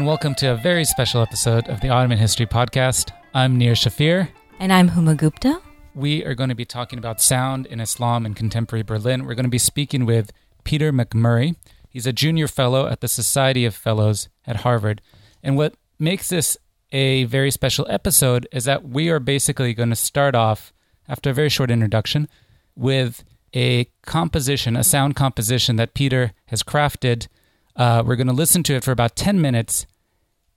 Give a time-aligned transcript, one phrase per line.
[0.00, 3.10] And welcome to a very special episode of the Ottoman History Podcast.
[3.34, 4.30] I'm Nir Shafir.
[4.58, 5.60] And I'm Huma Gupta.
[5.94, 9.26] We are going to be talking about sound in Islam and contemporary Berlin.
[9.26, 10.32] We're going to be speaking with
[10.64, 11.54] Peter McMurray.
[11.90, 15.02] He's a junior fellow at the Society of Fellows at Harvard.
[15.42, 16.56] And what makes this
[16.92, 20.72] a very special episode is that we are basically going to start off,
[21.10, 22.26] after a very short introduction,
[22.74, 23.22] with
[23.54, 27.28] a composition, a sound composition that Peter has crafted.
[27.76, 29.86] Uh, we're going to listen to it for about 10 minutes,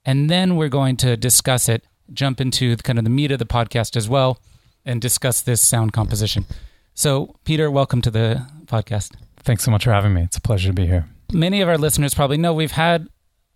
[0.04, 3.46] and then we're going to discuss it, jump into kind of the meat of the
[3.46, 4.38] podcast as well,
[4.84, 6.44] and discuss this sound composition.
[6.94, 9.12] So, Peter, welcome to the podcast.
[9.38, 10.22] Thanks so much for having me.
[10.22, 11.06] It's a pleasure to be here.
[11.32, 13.08] Many of our listeners probably know we've had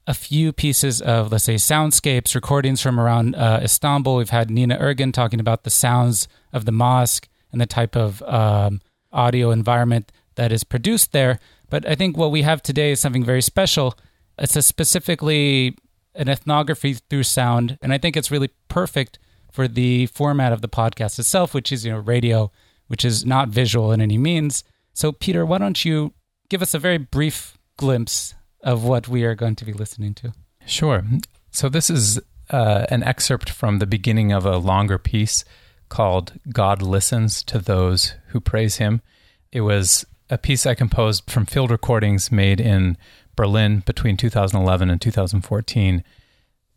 [0.06, 4.16] a few pieces of, let's say, soundscapes, recordings from around uh, Istanbul.
[4.16, 8.22] We've had Nina Ergin talking about the sounds of the mosque and the type of
[8.22, 8.80] um,
[9.12, 11.38] audio environment that is produced there.
[11.68, 13.98] But I think what we have today is something very special.
[14.38, 15.76] It's a specifically
[16.18, 19.18] an ethnography through sound, and I think it's really perfect
[19.50, 22.50] for the format of the podcast itself, which is you know radio,
[22.88, 24.64] which is not visual in any means.
[24.92, 26.12] So, Peter, why don't you
[26.48, 30.32] give us a very brief glimpse of what we are going to be listening to?
[30.66, 31.04] Sure.
[31.50, 35.44] So, this is uh, an excerpt from the beginning of a longer piece
[35.88, 39.00] called God Listens to Those Who Praise Him.
[39.52, 42.96] It was a piece I composed from field recordings made in
[43.38, 46.02] Berlin between 2011 and 2014.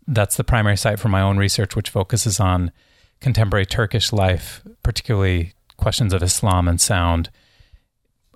[0.06, 2.72] That's the primary site for my own research, which focuses on
[3.20, 7.32] contemporary Turkish life, particularly questions of Islam and sound,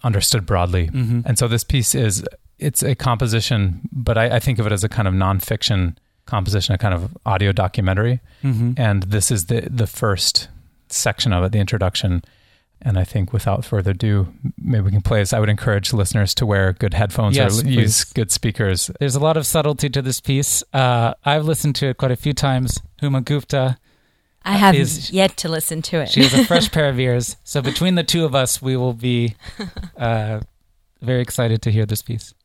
[0.03, 0.87] understood broadly.
[0.87, 1.21] Mm-hmm.
[1.23, 2.23] And so this piece is
[2.57, 6.73] it's a composition, but I, I, think of it as a kind of nonfiction composition,
[6.73, 8.21] a kind of audio documentary.
[8.43, 8.71] Mm-hmm.
[8.75, 10.47] And this is the the first
[10.89, 12.23] section of it, the introduction.
[12.81, 15.33] And I think without further ado, maybe we can play this.
[15.33, 17.75] I would encourage listeners to wear good headphones yes, or please.
[17.75, 18.91] use good speakers.
[18.99, 20.63] There's a lot of subtlety to this piece.
[20.71, 22.81] Uh, I've listened to it quite a few times.
[23.01, 23.77] Huma Gupta.
[24.43, 26.09] I have is, yet to listen to it.
[26.09, 27.37] she has a fresh pair of ears.
[27.43, 29.35] So between the two of us, we will be
[29.97, 30.41] uh,
[31.01, 32.35] very excited to hear this piece.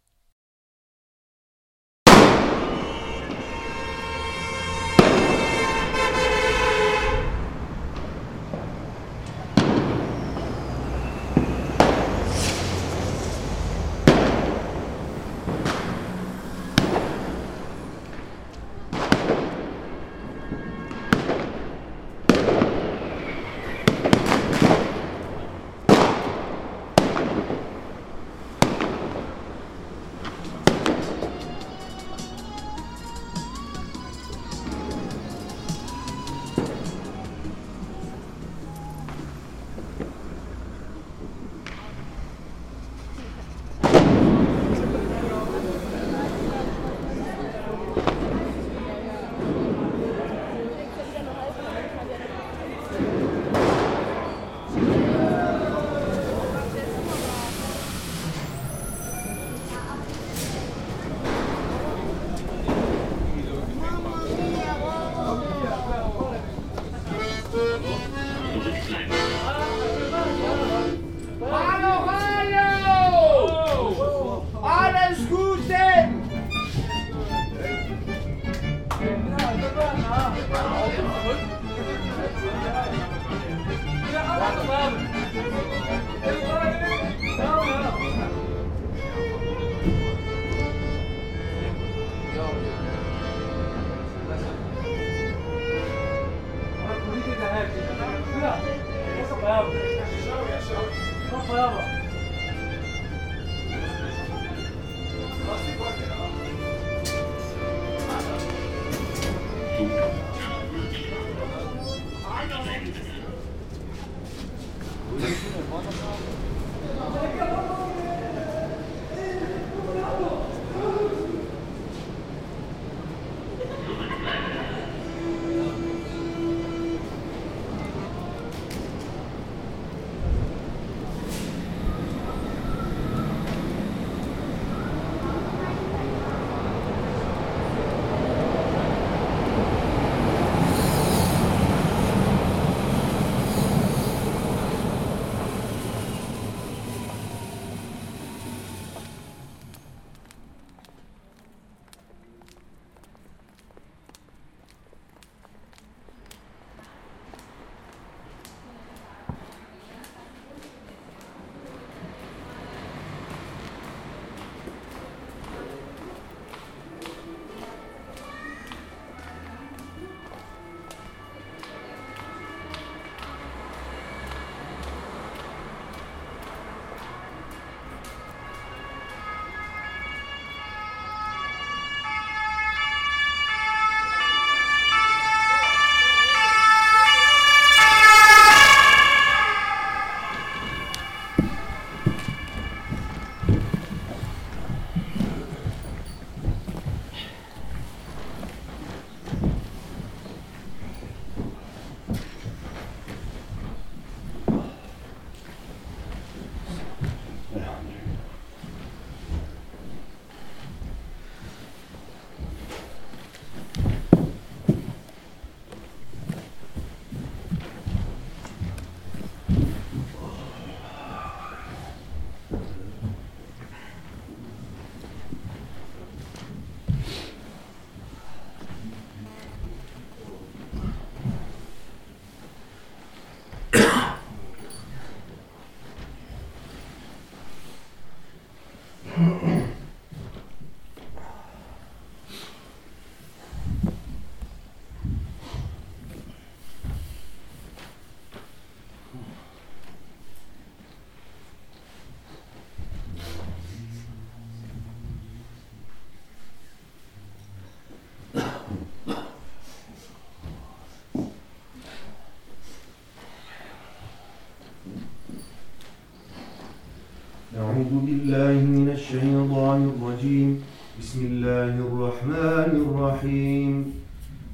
[271.93, 273.95] الرحمن الرحيم.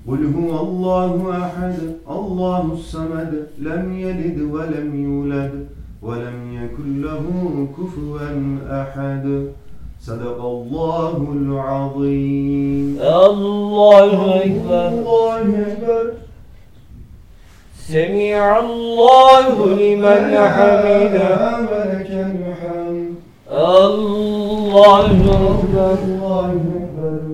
[0.09, 1.75] قل هو الله أحد
[2.11, 5.67] الله الصمد لم يلد ولم يولد
[6.03, 7.25] ولم يكن له
[7.79, 8.19] كفوا
[8.83, 9.49] أحد.
[10.01, 12.99] صدق الله العظيم.
[13.01, 14.89] الله أكبر.
[14.89, 16.13] الله أكبر.
[17.79, 21.57] سمع الله لمن حمده.
[21.71, 23.15] ولك الحمد
[23.51, 24.36] الله
[24.77, 27.25] Allahu Ekber, Allahu Ekber.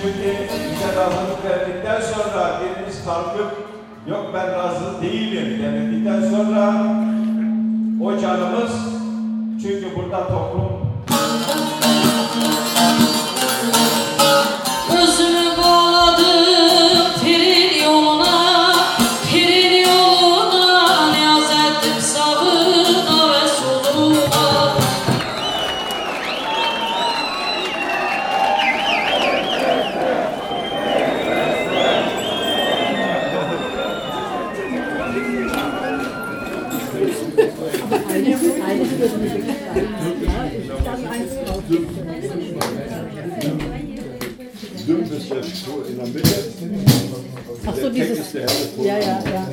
[0.00, 0.38] Şimdi
[0.72, 3.52] bize razılık verdikten sonra biriniz kalkıp
[4.08, 6.74] yok ben razı değilim denildikten sonra
[8.04, 8.72] o canımız
[9.62, 10.88] çünkü burada toplum
[48.00, 48.32] dieses.
[48.32, 49.47] Ja, ja, ja.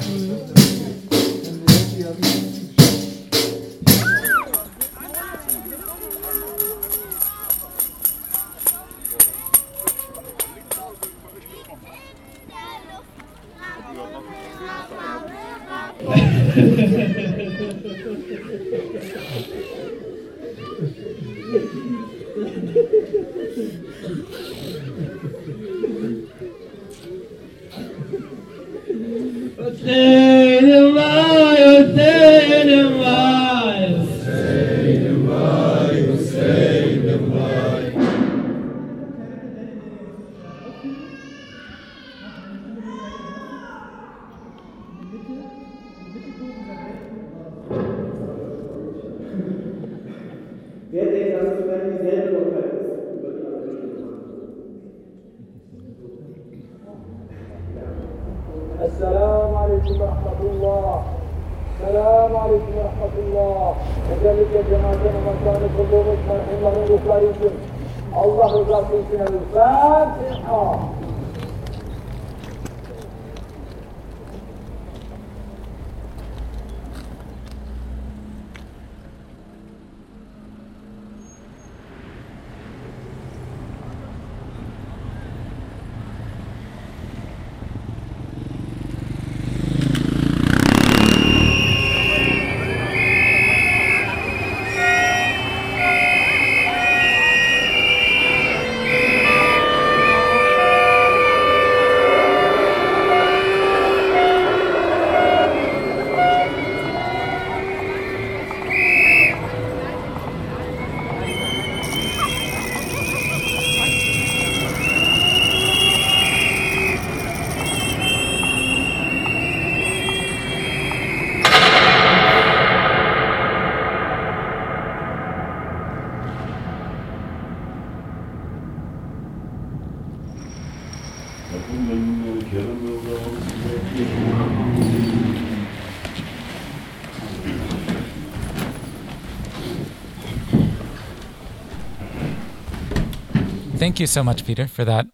[143.85, 145.05] Thank you so much, Peter, for that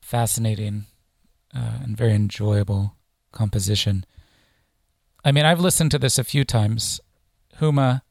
[0.00, 0.86] fascinating
[1.52, 2.94] uh, and very enjoyable
[3.32, 4.06] composition.
[5.24, 7.00] I mean, I've listened to this a few times.
[7.58, 8.02] Huma,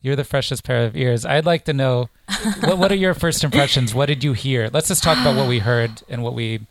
[0.00, 1.24] you're the freshest pair of ears.
[1.24, 2.08] I'd like to know
[2.64, 3.94] what, what are your first impressions?
[3.94, 4.70] What did you hear?
[4.72, 6.66] Let's just talk about what we heard and what we,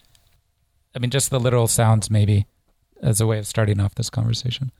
[0.93, 2.47] I mean, just the literal sounds, maybe,
[3.01, 4.73] as a way of starting off this conversation.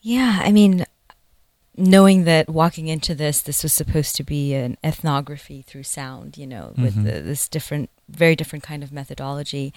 [0.00, 0.84] Yeah, I mean,
[1.76, 6.46] knowing that walking into this, this was supposed to be an ethnography through sound, you
[6.46, 7.04] know, with Mhm.
[7.04, 9.72] the, this different, very different kind of methodology,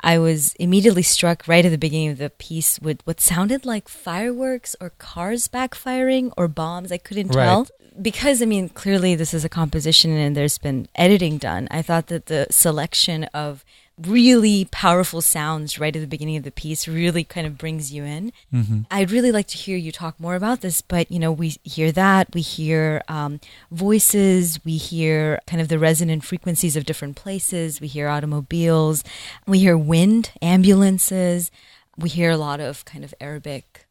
[0.00, 3.88] I was immediately struck right at the beginning of the piece with what sounded like
[3.88, 6.90] fireworks or cars backfiring or bombs.
[6.90, 7.44] I couldn't Right.
[7.44, 7.66] tell.
[8.00, 11.68] Because, I mean, clearly this is a composition and there's been editing done.
[11.70, 13.64] I thought that the selection of
[13.96, 18.02] really powerful sounds right at the beginning of the piece really kind of brings you
[18.02, 18.32] in.
[18.52, 18.86] Mhm.
[18.90, 21.92] I'd really like to hear you talk more about this, but you know, we hear
[21.92, 23.38] that, we hear um,
[23.70, 29.04] voices, we hear kind of the resonant frequencies of different places, we hear automobiles,
[29.46, 31.52] we hear wind, ambulances,
[31.96, 33.86] we hear a lot of kind of Arabic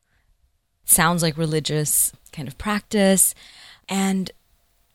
[0.84, 3.34] sounds like religious kind of practice.
[3.88, 4.32] And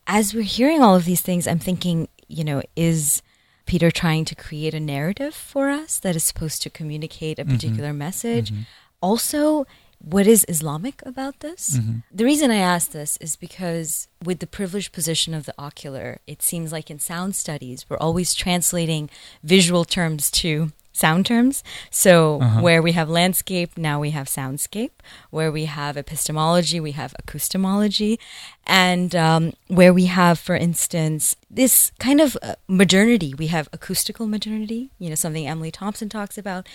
[0.07, 3.23] as we're hearing all of these things, I'm thinking, you know, is
[3.69, 7.51] Peter trying to create a narrative for us that is supposed to communicate a Mhm.
[7.55, 8.51] particular message?
[8.51, 8.65] Mhm.
[9.03, 9.67] Also,
[10.01, 11.77] what is Islamic about this?
[11.77, 12.03] Mhm.
[12.11, 16.41] The reason I ask this is because with the privileged position of the ocular, it
[16.43, 19.11] seems like in sound studies, we're always translating
[19.45, 21.63] visual terms to sound terms.
[21.91, 22.61] So Uh-huh.
[22.61, 24.91] where we have landscape, now we have soundscape.
[25.31, 28.19] Where we have epistemology, we have acoustemology.
[28.67, 34.27] And um, where we have, for instance, this kind of uh, modernity, we have acoustical
[34.27, 36.67] modernity, you know, something Emily Thompson talks about.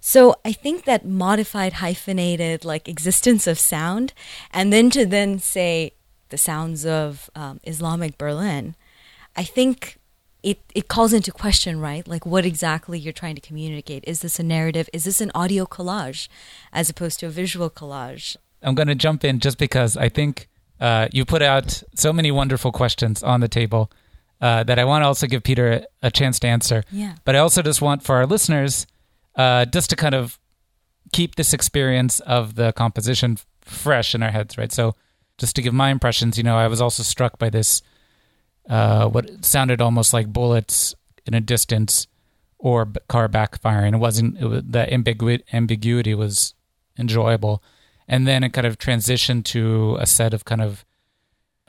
[0.00, 4.12] So I think that modified, hyphenated, like existence of sound,
[4.50, 5.92] and then to then say
[6.28, 8.74] the sounds of um, Islamic Berlin,
[9.36, 9.97] I think
[10.48, 12.08] it, it calls into question, right?
[12.08, 14.02] Like what exactly you're trying to communicate.
[14.06, 14.88] Is this a narrative?
[14.94, 16.28] Is this an audio collage
[16.72, 18.34] as opposed to a visual collage?
[18.62, 20.48] I'm going to jump in just because I think
[20.80, 23.90] uh, you put out so many wonderful questions on the table
[24.40, 26.82] uh, that I want to also give Peter a, chance to answer.
[26.90, 27.16] Yeah.
[27.26, 28.86] But I also just want for our listeners
[29.34, 30.38] uh, just to kind of
[31.12, 34.72] keep this experience of the composition fresh in our heads, right?
[34.72, 34.94] So
[35.36, 37.82] just to give my impressions, you know, I was also struck by this,
[38.68, 40.94] uh, what sounded almost like bullets
[41.26, 42.06] in a distance
[42.58, 43.94] or car backfiring.
[43.94, 46.54] It wasn't, it was, the ambigu- ambiguity was
[46.98, 47.62] enjoyable.
[48.06, 50.84] And then it kind of transitioned to a set of kind of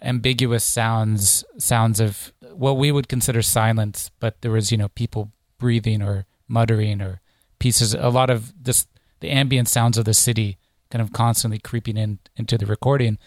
[0.01, 5.32] ambiguous sounds, sounds of what we would consider silence, but there was, you know, people
[5.58, 7.22] breathing or muttering or
[7.60, 8.88] pieces, a lot of this,
[9.20, 10.58] the ambient sounds of the city
[10.89, 13.18] kind of constantly creeping in into the recording,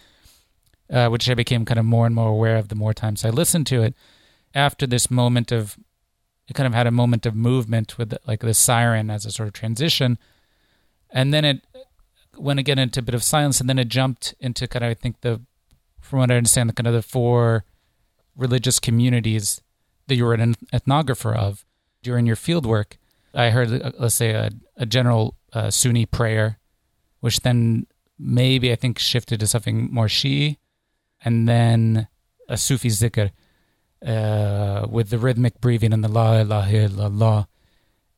[0.90, 3.30] uh, which I became kind of more and more aware of the more times I
[3.30, 3.94] listened to it.
[4.54, 5.78] After this moment of,
[6.48, 9.48] it kind of had a moment of movement with like the siren as a sort
[9.48, 10.18] of transition.
[11.10, 11.62] And then it
[12.36, 14.94] went again into a bit of silence, and then it jumped into kind of, I
[14.94, 15.40] think, the,
[16.00, 17.64] from what I understand, the kind of the four
[18.36, 19.60] religious communities
[20.06, 21.64] that you were an ethnographer of
[22.02, 22.98] during your field work.
[23.34, 26.58] I heard, uh, let's say, a, a general uh, Sunni prayer,
[27.20, 27.86] which then
[28.18, 30.56] maybe I think shifted to something more Shi'i,
[31.24, 32.08] and then
[32.48, 33.30] a Sufi zikr
[34.06, 37.46] uh, with the rhythmic breathing and the La ilaha illallah.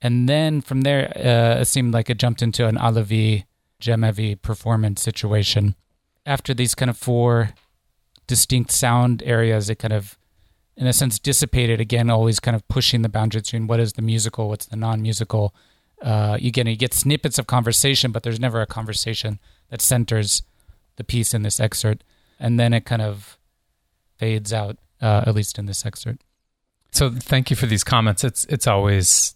[0.01, 3.45] And then from there, uh, it seemed like it jumped into an Alevi,
[3.81, 5.75] Cemevi performance situation.
[6.27, 7.55] After these kind of four
[8.27, 10.19] distinct sound areas, it kind of,
[10.77, 14.03] in a sense, dissipated again, always kind of pushing the boundaries between what is the
[14.03, 15.55] musical, what's the non musical.
[16.03, 19.39] Uh, you get snippets of conversation, but there's never a conversation
[19.71, 20.43] that centers
[20.97, 22.05] the piece in this excerpt.
[22.41, 23.39] And then it kind of
[24.19, 26.23] fades out, uh, at least in this excerpt.
[26.93, 28.23] So thank you for these comments.
[28.25, 29.35] It's it's always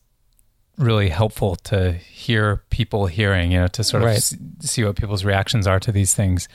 [0.76, 4.16] really helpful to hear people hearing, you know, to sort of Right.
[4.18, 6.48] s- see what people's reactions are to these things.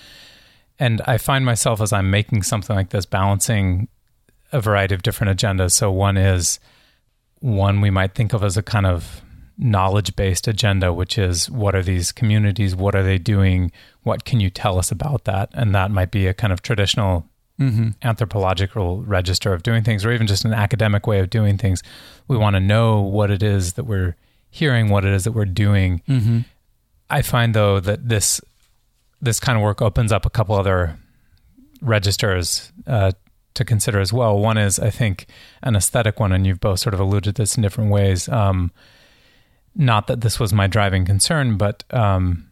[0.80, 3.90] And I find myself as I'm making something like this balancing
[4.54, 5.72] a variety of different agendas.
[5.72, 6.60] So one is
[7.40, 9.22] one we might think of as a kind of
[9.58, 12.76] knowledge based agenda, which is what are these communities?
[12.78, 13.72] What are they doing?
[14.04, 15.50] What can you tell us about that?
[15.54, 17.26] And that might be a kind of traditional
[17.60, 17.90] Mm-hmm.
[18.02, 21.84] anthropological register of doing things, or even just an academic way of doing things.
[22.28, 24.16] We want to know what it is that we're
[24.50, 26.02] hearing, what it is that we're doing.
[26.10, 26.40] Mm-hmm.
[27.12, 28.42] I find though that this
[29.22, 30.98] this kind of work opens up a couple other
[31.80, 33.12] registers uh,
[33.54, 34.40] to consider as well.
[34.40, 35.28] One is, I think,
[35.62, 38.28] an aesthetic one, and you've both sort of alluded to this in different ways.
[38.28, 38.72] Um,
[39.76, 42.50] not that this was my driving concern, but um,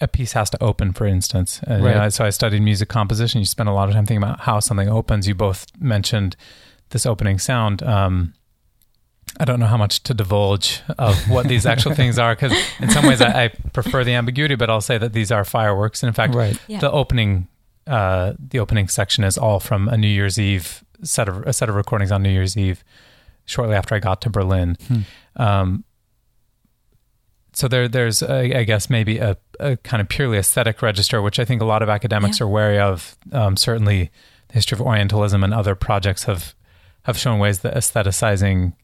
[0.00, 1.60] a piece has to open, for instance.
[1.68, 3.38] Uh, you know, so I studied music composition.
[3.40, 5.28] You spend a lot of time thinking about how something opens.
[5.28, 6.36] You both mentioned
[6.90, 7.82] this opening sound.
[7.82, 8.34] Um,
[9.38, 12.90] I don't know how much to divulge of what these actual things are because in
[12.90, 16.02] some ways I, I prefer the ambiguity, but I'll say that these are fireworks.
[16.02, 16.58] And in fact, Right.
[16.66, 16.80] Yeah.
[16.80, 17.48] the opening
[17.86, 21.68] uh, the opening section is all from a New Year's Eve set of a set
[21.68, 22.84] of recordings on New Year's Eve,
[23.44, 24.76] shortly after I got to Berlin.
[25.36, 25.84] Um,
[27.52, 31.38] so there, there's I I guess maybe a, a kind of purely aesthetic register, which
[31.38, 32.46] I think a lot of academics Yeah.
[32.46, 33.16] are wary of.
[33.32, 34.10] Um, certainly,
[34.48, 36.54] the history of Orientalism and other projects have
[37.04, 38.74] have shown ways that aestheticizing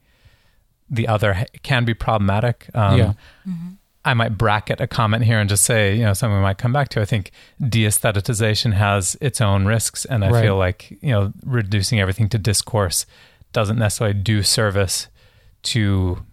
[0.89, 2.67] the other can be problematic.
[2.73, 3.13] Um, Yeah.
[4.05, 6.73] I might bracket a comment here and just say, you know, something we might come
[6.73, 7.01] back to.
[7.01, 10.41] I think de-aestheticization has its own risks, and I Right.
[10.43, 13.05] feel like you know reducing everything to discourse
[13.53, 15.07] doesn't necessarily do service
[15.63, 16.23] to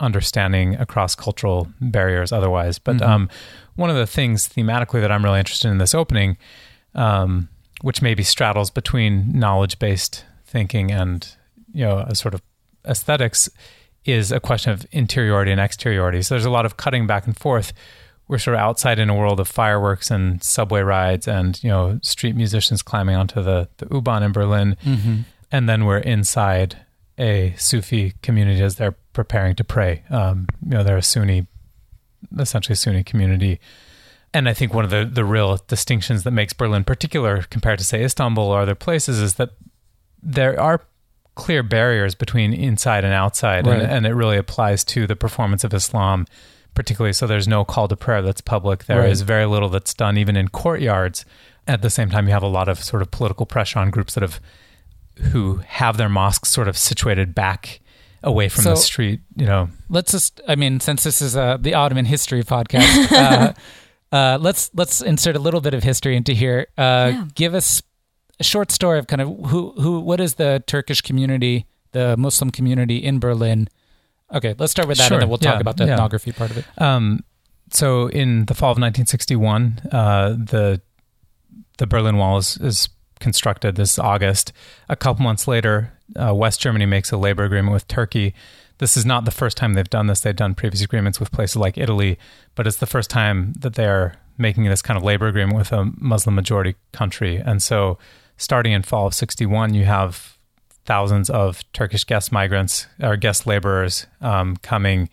[0.00, 2.78] understanding across cultural barriers otherwise.
[2.78, 3.08] But Mhm.
[3.08, 3.30] um,
[3.78, 6.36] one of the things thematically that I'm really interested in this opening,
[6.94, 7.48] um,
[7.82, 11.26] which maybe straddles between knowledge-based thinking and
[11.72, 12.42] you know a sort of
[12.86, 13.48] aesthetics,
[14.04, 16.22] is a question of interiority and exteriority.
[16.22, 17.72] So there's a lot of cutting back and forth.
[18.26, 21.98] We're sort of outside in a world of fireworks and subway rides and you know
[22.02, 25.16] street musicians climbing onto the the U-Bahn in Berlin, Mm-hmm.
[25.52, 26.76] and then we're inside
[27.18, 30.02] a Sufi community as they're preparing to pray.
[30.10, 31.46] Um, you know, they're a Sunni,
[32.36, 33.60] essentially Sunni community.
[34.34, 37.84] And I think one of the, the real distinctions that makes Berlin particular compared to,
[37.84, 39.50] say, Istanbul or other places is that
[40.22, 40.82] there are
[41.34, 43.66] clear barriers between inside and outside.
[43.66, 43.80] Right.
[43.80, 46.26] And, and it really applies to the performance of Islam,
[46.74, 47.12] particularly.
[47.12, 48.84] So there's no call to prayer that's public.
[48.84, 49.26] There is Right.
[49.26, 51.24] very little that's done, even in courtyards.
[51.66, 54.14] At the same time, you have a lot of sort of political pressure on groups
[54.14, 54.40] that have
[55.32, 57.80] who have their mosques sort of situated back
[58.22, 59.20] away from the street.
[59.36, 63.52] You know, let's just i mean since this is uh, the ottoman history podcast uh,
[64.14, 67.24] uh, let's let's insert a little bit of history into here uh, Yeah.
[67.34, 67.82] give us
[68.40, 72.50] a short story of kind of who who what is the turkish community the muslim
[72.50, 73.68] community in berlin
[74.32, 75.94] okay let's start with that Sure, and then we'll talk yeah, about the yeah.
[75.94, 77.24] ethnography part of it Um,
[77.70, 80.80] so in the fall of 1961, uh, the
[81.76, 82.88] the Berlin Wall is, is
[83.20, 84.52] constructed this August.
[84.88, 88.34] A couple months later, uh, West Germany makes a labor agreement with Turkey.
[88.78, 90.20] This is not the first time they've done this.
[90.20, 92.18] They've done previous agreements with places like Italy,
[92.54, 95.90] but it's the first time that they're making this kind of labor agreement with a
[95.98, 97.36] Muslim majority country.
[97.36, 97.98] And so,
[98.36, 100.36] starting in fall of 61, you have
[100.84, 105.08] thousands of Turkish guest migrants or guest laborers um, coming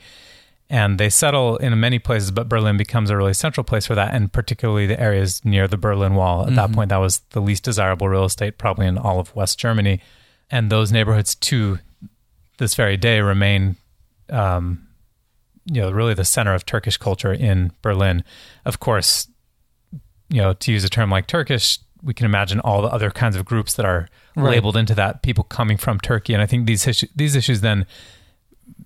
[0.68, 4.16] and they settle in many places, but Berlin becomes a really central place for that,
[4.16, 6.48] and particularly the areas near the Berlin Wall.
[6.48, 6.74] At that Mhm.
[6.74, 10.02] point, that was the least desirable real estate probably in all of West Germany,
[10.52, 11.80] and those neighborhoods to
[12.58, 13.76] this very day remain,
[14.30, 14.88] um,
[15.66, 18.24] you know, really the center of Turkish culture in Berlin.
[18.66, 19.28] Of course,
[20.30, 23.36] you know, to use a term like Turkish, we can imagine all the other kinds
[23.36, 24.52] of groups that are Right.
[24.52, 25.22] labeled into that.
[25.24, 27.86] People coming from Turkey, and I think these issues, these issues then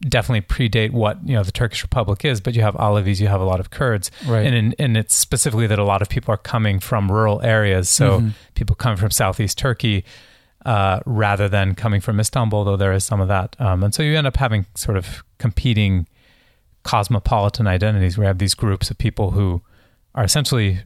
[0.01, 2.39] definitely predate what you know the Turkish Republic is.
[2.39, 4.45] But you have Alevis, you have a lot of Kurds, Right.
[4.45, 7.89] And in, and it's specifically that a lot of people are coming from rural areas.
[7.89, 8.33] So Mhm.
[8.55, 10.05] people come from southeast Turkey.
[10.65, 14.03] Uh, rather than coming from Istanbul, though there is some of that, um, and so
[14.03, 16.05] you end up having sort of competing
[16.83, 18.17] cosmopolitan identities.
[18.17, 19.61] where you have these groups of people who
[20.15, 20.79] are essentially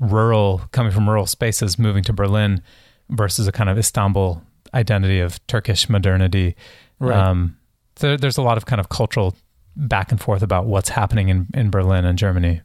[0.00, 2.62] rural, coming from rural spaces, moving to Berlin,
[3.10, 6.56] versus a kind of Istanbul identity of Turkish modernity.
[6.98, 7.16] Right.
[7.16, 7.56] Um,
[7.96, 9.36] so there's a lot of kind of cultural
[9.76, 12.62] back and forth about what's happening in, in Berlin and Germany.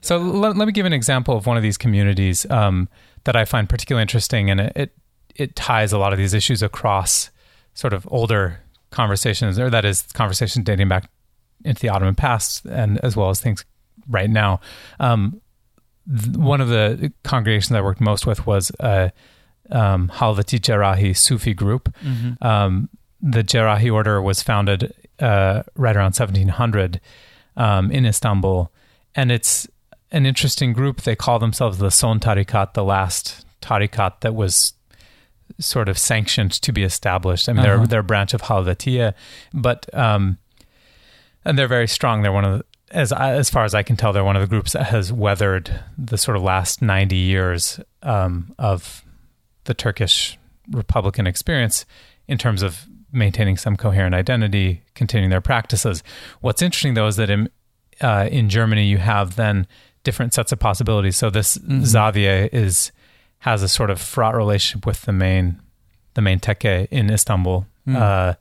[0.00, 2.88] So let, let me give an example of one of these communities um,
[3.24, 4.96] that I find particularly interesting, and it, it
[5.36, 7.30] it ties a lot of these issues across
[7.74, 11.10] sort of older conversations, or that is conversations dating back
[11.64, 13.64] into the Ottoman past, and as well as things
[14.08, 14.60] right now.
[15.00, 15.40] Um,
[16.08, 19.12] th- one of the congregations I worked most with was a
[19.70, 21.94] um, Halveti Jerrahi Sufi group.
[22.04, 22.42] Mhm.
[22.44, 22.88] Um,
[23.20, 27.00] the Jerahi order was founded uh, right around 1700
[27.56, 28.72] um, in Istanbul,
[29.14, 29.68] and it's
[30.10, 31.02] an interesting group.
[31.02, 34.74] They call themselves the Son Tarikat, the last tarikat that was
[35.58, 37.48] sort of sanctioned to be established.
[37.48, 37.76] I mean, Uh-huh.
[37.78, 39.14] they're they're a branch of Halvatiya,
[39.52, 40.38] but um,
[41.44, 42.22] and they're very strong.
[42.22, 44.48] They're one of the, as as far as I can tell, they're one of the
[44.48, 49.04] groups that has weathered the sort of last ninety years um, of
[49.64, 50.38] the Turkish
[50.70, 51.84] Republican experience
[52.28, 56.02] in terms of maintaining some coherent identity, continuing their practices.
[56.40, 57.48] What's interesting though is that in
[58.00, 59.66] uh, in Germany you have then
[60.04, 61.16] different sets of possibilities.
[61.16, 61.82] So this Mhm.
[61.82, 62.90] zaviye is
[63.42, 65.60] has a sort of fraught relationship with the main
[66.14, 67.96] the main tekke in Istanbul, Mm.
[67.96, 68.34] uh,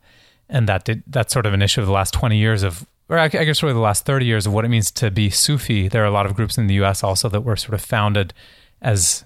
[0.49, 3.17] and that did, that's sort of an issue of the last twenty years of or
[3.17, 5.89] I, I guess really the last 30 years of what it means to be Sufi.
[5.89, 8.33] There are a lot of groups in the US also that were sort of founded
[8.81, 9.25] as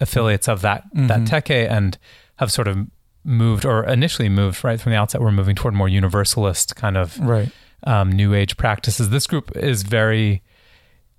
[0.00, 1.26] affiliates of that, that Mhm.
[1.28, 1.98] teke and
[2.36, 2.86] have sort of
[3.24, 5.20] moved or initially moved right from the outset.
[5.20, 7.50] We're moving toward more universalist kind of Right.
[7.84, 9.08] um, new age practices.
[9.10, 10.42] This group is very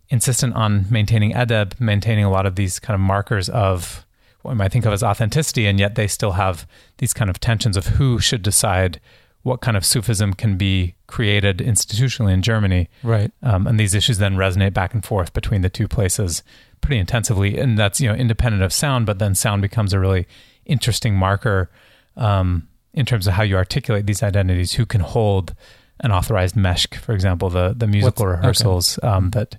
[0.10, 4.06] insistent on maintaining adab, maintaining a lot of these kind of markers of
[4.42, 6.68] what we might think of as authenticity, and yet they still have
[7.00, 9.02] these kind of tensions of who should decide
[9.44, 12.90] what kind of Sufism can be created institutionally in Germany.
[13.04, 13.32] Right.
[13.42, 16.44] Um, and these issues then resonate back and forth between the two places
[16.82, 17.58] pretty intensively.
[17.58, 20.28] And that's, you know, independent of sound, but then sound becomes a really
[20.66, 21.70] interesting marker
[22.18, 25.56] um, in terms of how you articulate these identities, who can hold
[26.02, 28.42] an authorized meshk, for example, the, the musical What's- okay.
[28.42, 29.58] rehearsals um, that,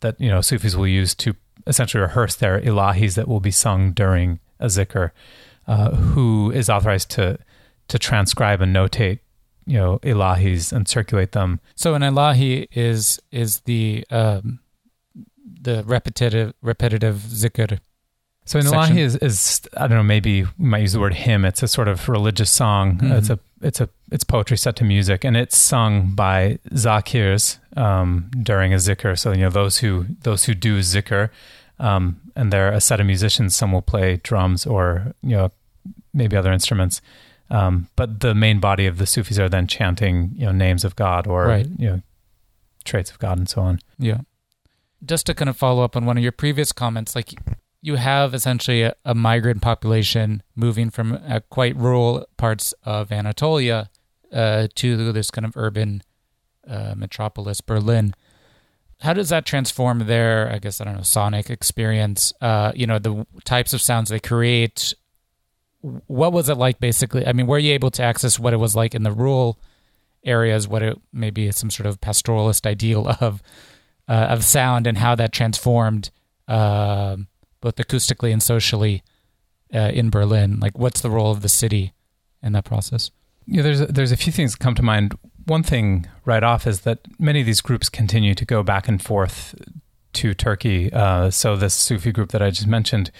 [0.00, 1.34] that, you know, Sufis will use to
[1.66, 5.10] essentially rehearse their ilahis that will be sung during a zikr,
[5.66, 7.38] uh, who is authorized to,
[7.88, 9.20] to transcribe and notate,
[9.66, 14.60] you know, ilahis and circulate them So an ilahi is is the um,
[15.62, 17.78] the repetitive repetitive zikr.
[18.46, 18.96] So in section.
[18.96, 21.44] ilahi is, is I don't know maybe we might use the word hymn.
[21.44, 22.98] It's a sort of religious song.
[22.98, 23.18] Mhm.
[23.18, 28.30] It's a it's a it's poetry set to music, and it's sung by zakirs um,
[28.42, 29.16] during a zikr.
[29.18, 31.30] So you know those who those who do zikr,
[31.78, 33.54] um, and they're a set of musicians.
[33.54, 35.50] Some will play drums or you know
[36.12, 37.00] maybe other instruments.
[37.50, 40.96] Um, but the main body of the Sufis are then chanting you know names of
[40.96, 41.66] God or Right.
[41.78, 42.02] you know
[42.84, 43.78] traits of God and so on.
[43.98, 44.18] Yeah.
[45.04, 47.34] Just to kind of follow up on one of your previous comments, like
[47.82, 53.90] you have essentially a, a migrant population moving from uh, quite rural parts of Anatolia
[54.32, 56.02] uh, to this kind of urban
[56.68, 58.14] uh, metropolis, Berlin.
[59.00, 62.34] How does that transform their, I guess, I don't know, sonic experience?
[62.40, 64.92] Uh, you know, the types of sounds they create.
[65.80, 67.26] What was it like, basically?
[67.26, 69.58] I mean, were you able to access what it was like in the rural
[70.22, 70.68] areas?
[70.68, 73.42] What it maybe some sort of pastoralist ideal of
[74.06, 76.10] uh, of sound and how that transformed
[77.60, 79.02] both acoustically and socially
[79.74, 80.58] uh, in Berlin.
[80.60, 81.92] Like, what's the role of the city
[82.42, 83.10] in that process?
[83.46, 85.14] Yeah, there's a, there's a few things that come to mind.
[85.46, 89.02] One thing right off is that many of these groups continue to go back and
[89.02, 89.54] forth
[90.14, 90.92] to Turkey.
[90.92, 93.10] Uh, so this Sufi group that I just mentioned,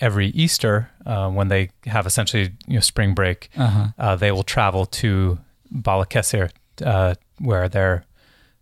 [0.00, 3.86] every Easter uh, when they have essentially you know spring break, Uh-huh.
[3.98, 5.38] uh, they will travel to
[5.72, 6.50] Balıkesir,
[6.84, 8.04] uh, where their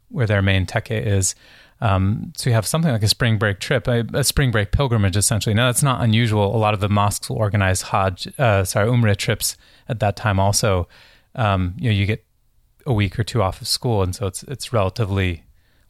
[0.08, 1.34] where their main teke is.
[1.82, 5.16] Um, so you have something like a spring break trip, a, a spring break pilgrimage,
[5.16, 5.54] essentially.
[5.54, 6.54] Now that's not unusual.
[6.54, 9.56] A lot of the mosques will organize Hajj, uh, sorry, Umrah trips
[9.88, 10.38] at that time.
[10.38, 10.88] Also,
[11.34, 12.24] um, you know, you get
[12.86, 15.44] a week or two off of school, and so it's it's relatively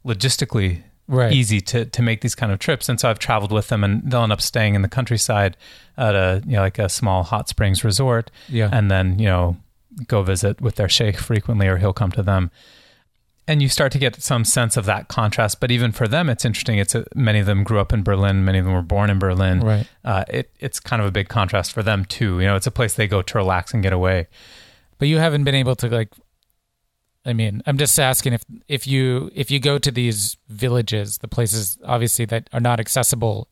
[0.04, 1.32] logistically Right.
[1.32, 2.88] easy to to make these kind of trips.
[2.88, 5.56] And so I've traveled with them, and they'll end up staying in the countryside
[5.98, 8.68] at a you know like a small hot springs resort, Yeah.
[8.72, 9.56] and then you know
[10.06, 12.52] go visit with their sheikh frequently, or he'll come to them.
[13.50, 15.58] And you start to get some sense of that contrast.
[15.58, 16.78] But even for them, it's interesting.
[16.78, 18.44] It's a, many of them grew up in Berlin.
[18.44, 19.58] Many of them were born in Berlin.
[19.58, 19.88] Right.
[20.04, 22.38] Uh, it it's kind of a big contrast for them too.
[22.38, 24.28] You know, it's a place they go to relax and get away.
[24.98, 26.12] But you haven't been able to like.
[27.24, 31.26] I mean, I'm just asking if if you if you go to these villages, the
[31.26, 33.48] places obviously that are not accessible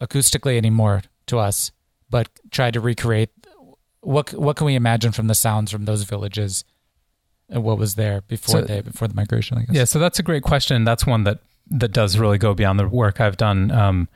[0.00, 1.70] acoustically anymore to us,
[2.10, 3.30] but try to recreate
[4.00, 6.64] what what can we imagine from the sounds from those villages
[7.52, 9.58] what was there before So- they before the migration?
[9.58, 9.74] I guess.
[9.76, 10.84] Yeah, so that's a great question.
[10.84, 11.38] That's one that
[11.72, 14.08] that does really go beyond the work I've done um,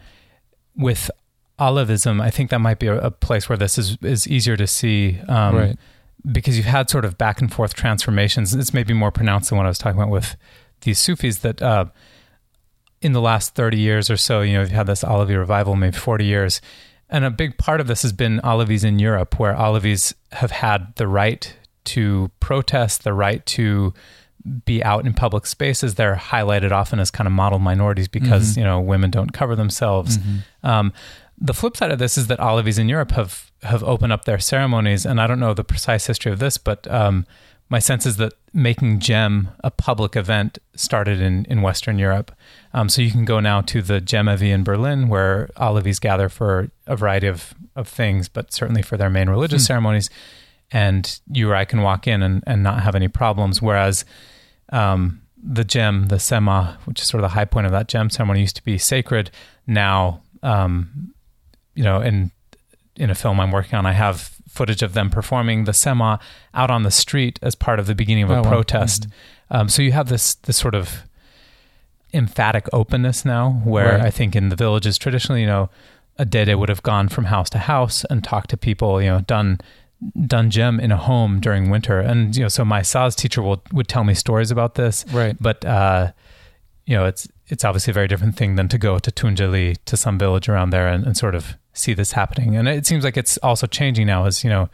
[0.77, 1.11] with
[1.59, 2.21] Alevism.
[2.21, 5.19] I think that might be a, a place where this is is easier to see,
[5.29, 5.79] um, Right.
[6.33, 8.55] Because you've had sort of back and forth transformations.
[8.55, 10.37] It's maybe more pronounced than what I was talking about with
[10.81, 11.41] these Sufis.
[11.41, 11.85] That uh,
[13.03, 15.97] in the last thirty years or so, you know, you've had this Alevi revival, maybe
[15.99, 16.63] forty years.
[17.11, 20.97] And a big part of this has been Alevis in Europe, where Alevis have had
[20.97, 21.55] the right
[21.87, 23.93] to protest, the right to
[24.67, 25.95] be out in public spaces.
[25.95, 28.57] They're highlighted often as kind of model minorities because Mhm.
[28.59, 30.19] you know women don't cover themselves.
[30.19, 30.39] Mhm.
[30.63, 30.93] Um,
[31.39, 34.39] the flip side of this is that Alevis in Europe have have opened up their
[34.39, 37.25] ceremonies, and I don't know the precise history of this, but um,
[37.71, 42.31] my sense is that making gem a public event started in, in Western Europe.
[42.75, 46.69] Um, so you can go now to the Cemevi in Berlin, where Alevis gather for
[46.87, 49.67] a variety of, of things, but certainly for their main religious Hmm.
[49.69, 50.11] ceremonies.
[50.75, 53.63] And you or I can walk in and, and not have any problems.
[53.63, 54.05] Whereas
[54.71, 58.11] um, the gem, the Sema, which is sort of the high point of that gem
[58.11, 59.31] ceremony, used to be sacred.
[59.69, 61.15] Now, um,
[61.77, 62.31] you know, in
[62.97, 66.19] in a film I'm working on, I have footage of them performing the Sema
[66.55, 68.49] out on the street as part of the beginning of a Oh, wow.
[68.51, 69.07] protest.
[69.51, 71.03] Um, so you have this this sort of
[72.13, 74.07] emphatic openness now, where Right.
[74.07, 75.71] I think in the villages traditionally, you know,
[76.19, 79.21] a dede would have gone from house to house and talked to people, you know,
[79.21, 79.59] done
[80.27, 83.63] done gem in a home during winter, and you know, so my saz teacher will
[83.73, 85.37] would tell me stories about this, Right.
[85.41, 86.13] But uh,
[86.87, 89.97] you know, it's it's obviously a very different thing than to go to Tunceli to
[89.97, 92.57] some village around there and, and sort of see this happening.
[92.57, 94.69] And it seems like it's also changing now, as you know,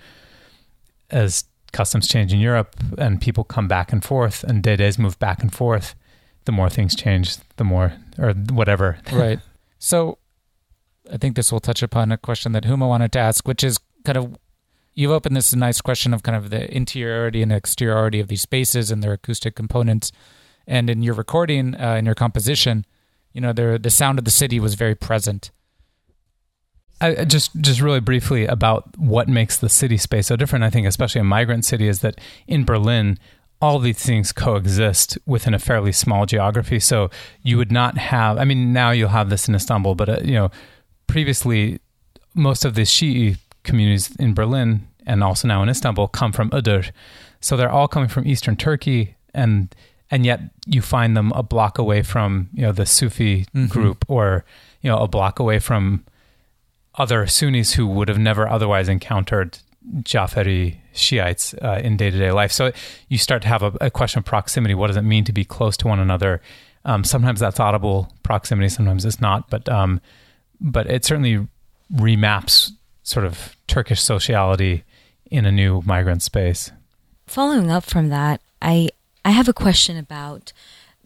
[1.10, 5.42] as customs change in Europe and people come back and forth and dedes move back
[5.42, 5.94] and forth.
[6.46, 8.98] The more things change, the more or whatever.
[9.12, 9.40] right.
[9.78, 10.18] So
[11.12, 13.78] I think this will touch upon a question that Huma wanted to ask, which is
[14.04, 14.36] kind of
[14.94, 18.90] you've opened this nice question of kind of the interiority and exteriority of these spaces
[18.90, 20.12] and their acoustic components.
[20.66, 22.85] And in your recording, uh, in your composition,
[23.33, 25.50] you know, the the sound of the city was very present.
[27.00, 30.64] I just just really briefly about what makes the city space so different.
[30.64, 33.18] I think, especially a migrant city, is that in Berlin,
[33.61, 36.79] all these things coexist within a fairly small geography.
[36.79, 37.11] So
[37.42, 38.38] you would not have.
[38.38, 40.50] I mean, now you'll have this in Istanbul, but uh, you know,
[41.07, 41.81] previously,
[42.35, 46.90] most of the Shi'i communities in Berlin and also now in Istanbul come from Iğdır.
[47.40, 49.74] So they're all coming from eastern Turkey, and
[50.10, 53.68] and yet you find them a block away from you know the Sufi Mhm.
[53.68, 54.44] group, or
[54.82, 56.04] you know a block away from
[56.96, 59.58] other Sunnis who would have never otherwise encountered
[60.02, 62.52] Jafari Shiites uh, in day to day life.
[62.52, 62.72] So
[63.08, 64.74] you start to have a, a question of proximity.
[64.74, 66.40] What does it mean to be close to one another?
[66.84, 69.48] Um, sometimes that's audible proximity, sometimes it's not.
[69.48, 70.00] But um,
[70.60, 71.46] but it certainly
[71.94, 74.84] remaps sort of Turkish sociality
[75.30, 76.72] in a new migrant space.
[77.26, 78.90] Following up from that, I
[79.24, 80.52] I have a question about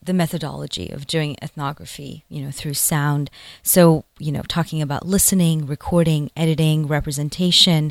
[0.02, 3.30] the methodology of doing ethnography, you know, through sound.
[3.62, 7.90] So, you know, talking about listening, recording, editing, representation.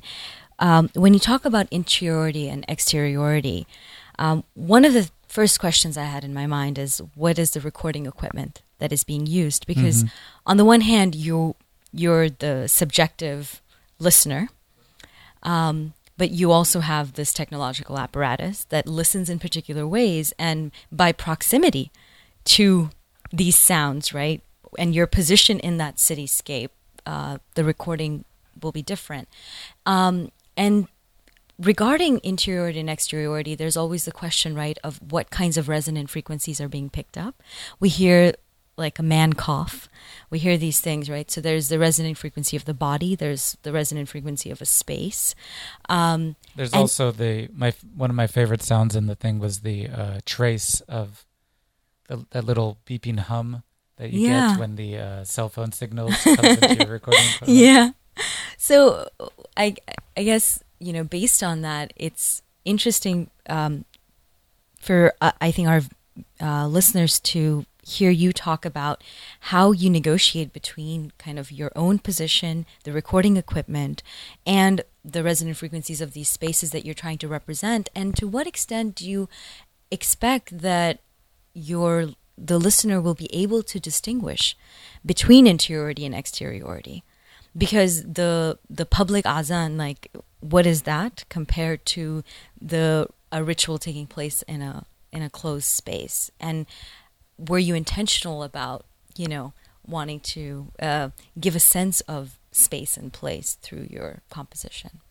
[0.60, 3.66] Um, when you talk about interiority and exteriority,
[4.20, 7.60] um, one of the first questions I had in my mind is what is the
[7.60, 9.66] recording equipment that is being used?
[9.66, 10.06] Because
[10.46, 11.56] on the one hand, you
[11.92, 13.62] you're the subjective
[14.04, 14.50] listener,
[15.44, 21.12] um, but you also have this technological apparatus that listens in particular ways and by
[21.12, 21.92] proximity
[22.46, 22.90] to
[23.32, 24.42] these sounds, right?
[24.78, 26.70] And your position in that cityscape,
[27.06, 28.26] uh, the recording
[28.62, 29.28] will be different.
[29.86, 30.88] Um, and
[31.60, 36.62] regarding interiority and exteriority, there's always the question, right, of what kinds of resonant frequencies
[36.62, 37.42] are being picked up.
[37.80, 38.34] We hear
[38.78, 39.88] like a man cough.
[40.30, 41.30] We hear these things, right?
[41.30, 43.16] So there's the resonant frequency of the body.
[43.16, 45.36] There's the resonant frequency of a space.
[45.90, 49.88] Um, There's also the my one of my favorite sounds in the thing was the
[49.90, 51.26] uh, trace of
[52.08, 53.64] the, that little beeping hum
[53.98, 54.50] that you Yeah.
[54.52, 57.50] get when the uh, cell phone signals comes into your recording equipment.
[57.60, 57.92] yeah.
[58.58, 59.08] So
[59.56, 59.76] I
[60.18, 63.86] I guess you know based on that, it's interesting um,
[64.80, 65.82] for uh, I think our
[66.42, 69.04] uh, listeners to hear you talk about
[69.52, 74.02] how you negotiate between kind of your own position, the recording equipment,
[74.46, 78.48] and the resonant frequencies of these spaces that you're trying to represent, and to what
[78.48, 79.30] extent do you
[79.92, 81.00] expect that
[81.54, 84.58] your the listener will be able to distinguish
[85.06, 87.04] between interiority and exteriority?
[87.56, 92.24] Because the the public azan like what is that compared to
[92.60, 96.32] the a ritual taking place in a in a closed space?
[96.40, 96.66] And
[97.38, 98.86] were you intentional about
[99.18, 99.54] you know
[99.86, 105.02] wanting to uh, give a sense of space and place through your composition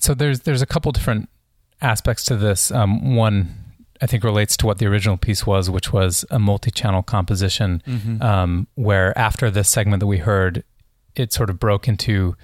[0.00, 1.28] so there's there's a couple different
[1.80, 2.70] aspects to this.
[2.70, 3.54] Um, one
[4.00, 8.20] I think relates to what the original piece was, which was a multi-channel composition, Mhm.
[8.22, 10.64] um, where after this segment that we heard,
[11.14, 12.36] it sort of broke into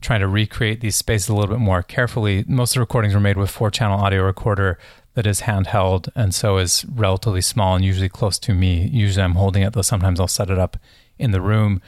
[0.00, 2.44] trying to recreate these spaces a little bit more carefully.
[2.48, 4.78] Most of the recordings were made with four-channel audio recorder
[5.14, 8.88] that is handheld and so is relatively small and usually close to me.
[8.88, 10.76] Usually I'm holding it, though sometimes I'll set it up
[11.18, 11.80] in the room.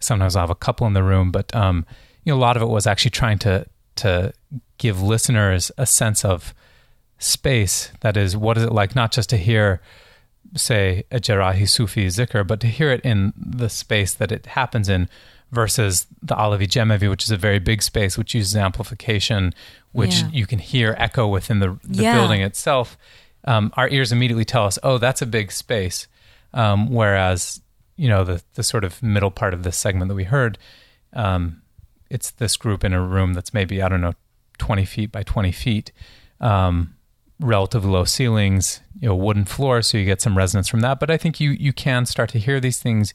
[0.00, 1.86] Sometimes I'll have a couple in the room, but um,
[2.24, 4.32] you know, a lot of it was actually trying to to
[4.78, 6.54] give listeners a sense of
[7.18, 7.92] space.
[8.00, 9.80] That is, what is it like not just to hear,
[10.56, 14.88] say, a Jerrahi Sufi zikr, but to hear it in the space that it happens
[14.88, 15.08] in
[15.52, 19.54] versus the Alevi Cemevi, which is a very big space, which uses amplification,
[19.92, 20.28] which Yeah.
[20.32, 22.14] you can hear echo within the, the Yeah.
[22.14, 22.96] building itself.
[23.44, 26.06] Um, our ears immediately tell us, oh, that's a big space.
[26.54, 27.60] Um, whereas,
[27.96, 30.58] you know, the, the sort of middle part of this segment that we heard,
[31.12, 31.62] um,
[32.10, 34.14] it's this group in a room that's maybe, I don't know,
[34.58, 35.92] 20 feet by 20 feet,
[36.40, 36.94] um,
[37.40, 41.00] relatively low ceilings, you know, wooden floor, so you get some resonance from that.
[41.00, 43.12] But I think you, you can start to hear these things.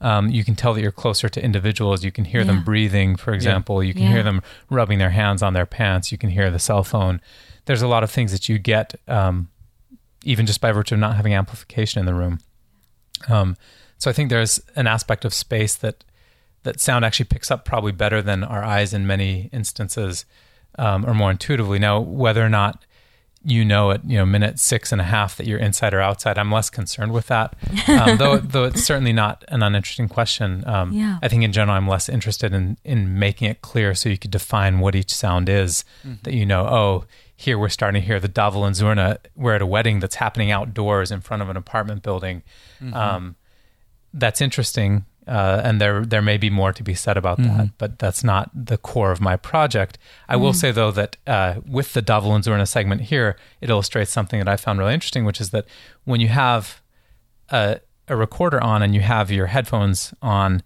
[0.00, 2.04] Um, you can tell that you're closer to individuals.
[2.04, 2.46] You can hear Yeah.
[2.48, 3.82] them breathing, for example.
[3.82, 4.08] You can Yeah.
[4.08, 6.10] hear them rubbing their hands on their pants.
[6.10, 7.20] You can hear the cell phone.
[7.66, 9.48] There's a lot of things that you get, um,
[10.24, 12.38] even just by virtue of not having amplification in the room.
[13.28, 13.56] Um,
[13.98, 16.04] so I think there's an aspect of space that
[16.62, 20.24] that sound actually picks up probably better than our eyes in many instances.
[20.78, 21.80] um, or more intuitively.
[21.80, 22.84] Now, whether or not
[23.42, 26.36] you know at you know minute six and a half that you're inside or outside,
[26.38, 27.56] I'm less concerned with that.
[27.88, 30.62] Um, though though it's certainly not an uninteresting question.
[30.66, 31.18] Um, Yeah.
[31.22, 34.30] I think in general, I'm less interested in in making it clear so you could
[34.30, 35.84] define what each sound is.
[36.24, 39.16] That you know, oh, here we're starting to hear the Davul and Zurna.
[39.34, 42.42] We're at a wedding that's happening outdoors in front of an apartment building.
[42.92, 43.36] Um,
[44.12, 47.90] that's interesting, uh, and there there may be more to be said about that, but
[47.98, 49.96] that's not the core of my project.
[50.28, 54.10] I will say though that uh, with the Davul and Zurna segment here, it illustrates
[54.10, 55.64] something that I found really interesting, which is that
[56.04, 56.82] when you have
[57.50, 60.62] a, a recorder on and you have your headphones on,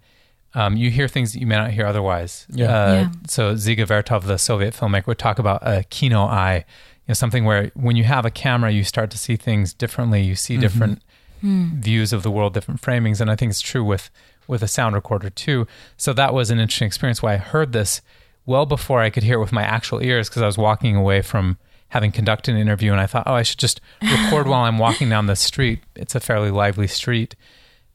[0.55, 2.46] um, you hear things that you may not hear otherwise.
[2.50, 2.66] Yeah.
[2.66, 3.09] Uh, Yeah.
[3.29, 6.64] So Dziga Vertov, the Soviet filmmaker, would talk about a kino eye,
[7.05, 10.22] you know, something where when you have a camera, you start to see things differently.
[10.22, 11.03] You see different
[11.42, 14.11] views of the world, different framings, and I think it's true with
[14.46, 15.66] with a sound recorder too.
[15.96, 17.22] So that was an interesting experience.
[17.22, 18.00] Why I heard this
[18.46, 21.22] well before I could hear it with my actual ears because I was walking away
[21.22, 24.78] from having conducted an interview and I thought, oh, I should just record while I'm
[24.78, 25.80] walking down the street.
[25.94, 27.37] It's a fairly lively street,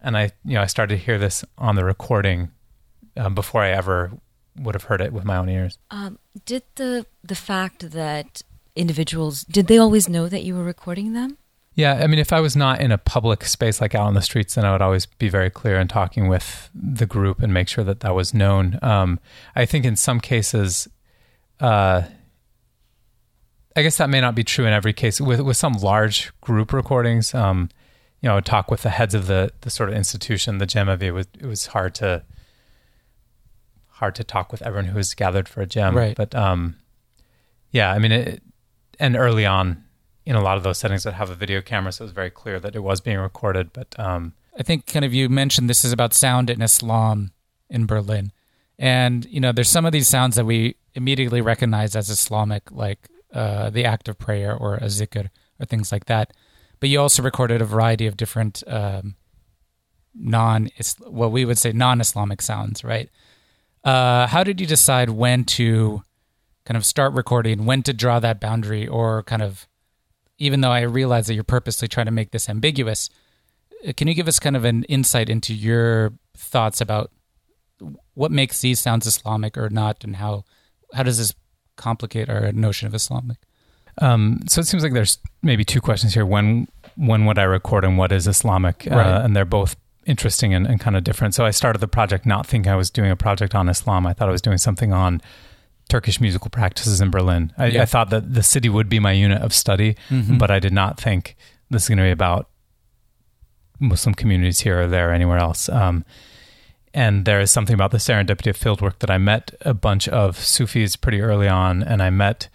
[0.01, 2.49] and I, you know, I started to hear this on the recording
[3.17, 4.11] um, before I ever
[4.57, 5.77] would have heard it with my own ears.
[5.91, 8.41] Um, did the the fact that
[8.75, 11.37] individuals did they always know that you were recording them?
[11.79, 14.21] Yeah, I mean, if I was not in a public space like out on the
[14.21, 17.69] streets, then I would always be very clear in talking with the group and make
[17.69, 18.77] sure that that was known.
[18.81, 19.17] Um,
[19.55, 20.89] I think in some cases,
[21.61, 22.01] uh,
[23.77, 25.21] I guess that may not be true in every case.
[25.21, 27.69] With with some large group recordings, um,
[28.19, 30.67] you know, I would talk with the heads of the the sort of institution, the
[30.67, 30.89] cem.
[30.89, 32.23] It was it was hard to
[33.87, 35.95] hard to talk with everyone who was gathered for a cem.
[35.95, 36.17] Right.
[36.17, 36.75] But um,
[37.71, 38.43] yeah, I mean, it,
[38.99, 39.85] and early on
[40.25, 42.29] in a lot of those settings that have a video camera, so it was very
[42.29, 43.73] clear that it was being recorded.
[43.73, 47.31] But um, I think kind of you mentioned this is about sound in Islam
[47.69, 48.31] in Berlin.
[48.77, 53.09] And, you know, there's some of these sounds that we immediately recognize as Islamic, like
[53.33, 56.33] uh, the act of prayer or a zikr or things like that.
[56.79, 59.15] But you also recorded a variety of different um,
[60.15, 60.69] non,
[61.05, 63.09] what we would say non Islamic sounds, right?
[63.83, 66.03] Uh, how did you decide when to
[66.65, 69.67] kind of start recording, when to draw that boundary, or kind of,
[70.39, 73.09] even though I realize that you're purposely trying to make this ambiguous,
[73.87, 77.11] uh, can you give us kind of an insight into your thoughts about
[78.13, 80.43] what makes these sounds Islamic or not, and how
[80.93, 81.33] how does this
[81.75, 83.37] complicate our notion of Islamic?
[84.01, 86.25] Um, so it seems like there's maybe two questions here.
[86.25, 88.87] When when would I record and what is Islamic?
[88.89, 89.05] Right.
[89.05, 89.75] Uh, and they're both
[90.05, 91.35] interesting and, and kind of different.
[91.35, 94.07] So I started the project not thinking I was doing a project on Islam.
[94.07, 95.21] I thought I was doing something on
[95.89, 97.51] Turkish musical practices in Berlin.
[97.57, 97.81] I, Yeah.
[97.81, 100.37] I thought that the city would be my unit of study, Mhm.
[100.37, 101.35] but I did not think
[101.69, 102.47] this is going to be about
[103.79, 105.69] Muslim communities here or there or anywhere else.
[105.69, 106.05] Um,
[106.93, 110.37] and there is something about the serendipity of fieldwork that I met a bunch of
[110.37, 112.49] Sufis pretty early on, and I met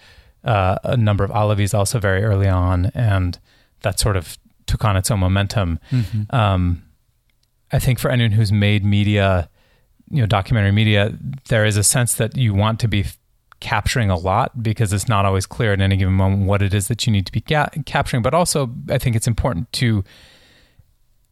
[0.45, 3.39] uh, a number of Alevis also very early on, and
[3.81, 5.79] that sort of took on its own momentum.
[5.91, 6.35] Mm-hmm.
[6.37, 6.83] Um,
[7.73, 9.49] I think for anyone who's made media,
[10.11, 11.17] you know, documentary media,
[11.49, 13.07] there is a sense that you want to be
[13.65, 16.89] capturing a lot because it's not always clear at any given moment what it is
[16.89, 18.23] that you need to be ca- capturing.
[18.23, 20.05] But also, I think it's important to,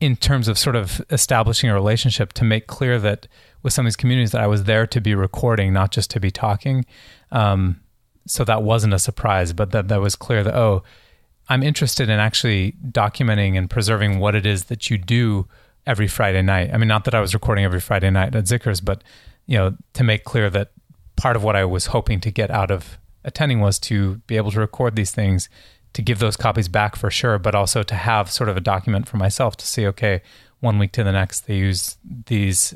[0.01, 3.29] in terms of sort of establishing a relationship, to make clear that
[3.63, 6.21] with some of these communities that I was there to be recording, not just to
[6.21, 6.87] be talking.
[7.33, 7.83] Um,
[8.27, 10.85] so that wasn't a surprise, but that that was clear that oh,
[11.51, 15.47] I'm interested in actually documenting and preserving what it is that you do
[15.87, 16.71] every Friday night.
[16.73, 19.05] I mean, not that I was recording every Friday night at zikrs, but
[19.45, 20.71] you know, to make clear that
[21.23, 24.51] part of what I was hoping to get out of attending was to be able
[24.51, 25.49] to record these things,
[25.93, 29.09] to give those copies back for sure, but also to have sort of a document
[29.09, 30.21] for myself to see, okay,
[30.59, 31.97] one week to the next, they use
[32.27, 32.75] these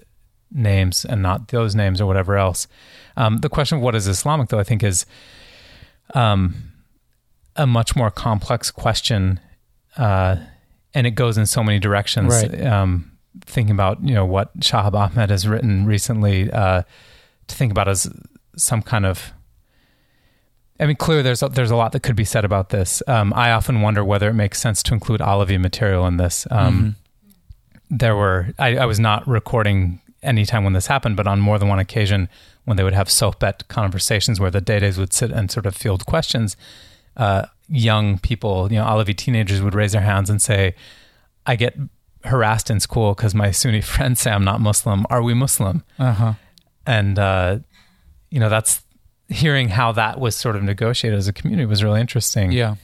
[0.53, 2.69] names and not those names or whatever else.
[3.17, 5.07] Um, the question of what is Islamic, though, I think is
[6.15, 6.73] um,
[7.57, 9.41] a much more complex question,
[9.97, 10.37] uh,
[10.95, 12.33] and it goes in so many directions.
[12.33, 12.65] Right.
[12.65, 13.11] Um,
[13.45, 16.85] thinking about you know what Shahab Ahmed has written recently, uh,
[17.49, 18.09] to think about as
[18.57, 19.33] some kind of.
[20.79, 23.03] I mean, clearly there's a, there's a lot that could be said about this.
[23.07, 26.47] Um, I often wonder whether it makes sense to include Alevi material in this.
[26.51, 26.97] Um,
[27.89, 31.69] There were I, I was not recording anytime when this happened, but on more than
[31.69, 32.29] one occasion
[32.65, 36.05] when they would have sohbet conversations where the Dedes would sit and sort of field
[36.05, 36.57] questions,
[37.17, 40.75] uh, young people, you know, Alevi teenagers would raise their hands and say,
[41.47, 41.75] "I get
[42.25, 45.07] harassed in school because my Sunni friends say I'm not Muslim.
[45.09, 46.33] Are we Muslim?" Uh huh.
[46.87, 47.59] and uh,
[48.31, 48.83] you know that's
[49.29, 52.53] hearing how that was sort of negotiated as a community was really interesting.
[52.53, 52.77] Yeah.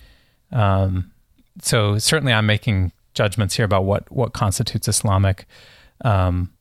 [0.51, 1.13] Um,
[1.61, 5.47] so certainly, I'm making judgments here about what what constitutes Islamic,
[6.05, 6.53] um,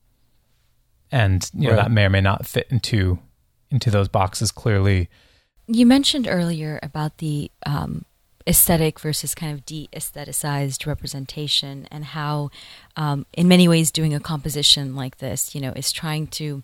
[1.12, 1.84] and you know Right.
[1.84, 3.20] that may or may not fit into
[3.70, 5.10] into those boxes clearly.
[5.68, 8.04] You mentioned earlier about the um,
[8.46, 12.50] aesthetic versus kind of de-aestheticized representation, and how,
[12.98, 16.64] um, in many ways, doing a composition like this, you know, is trying to,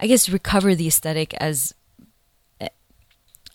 [0.00, 1.74] I guess, recover the aesthetic as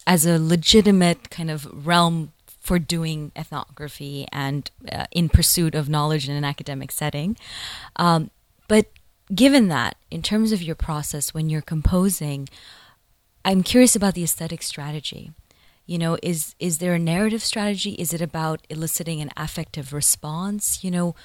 [0.08, 2.32] as a legitimate kind of realm
[2.66, 7.38] for doing ethnography and uh, in pursuit of knowledge in an academic setting.
[7.96, 8.30] Um,
[8.68, 8.92] but
[9.34, 12.48] given that, in terms of your process when you're composing,
[13.44, 15.32] I'm curious about the aesthetic strategy.
[15.86, 17.92] You know, is is there a narrative strategy?
[17.92, 20.84] Is it about eliciting an affective response?
[20.84, 21.16] You know,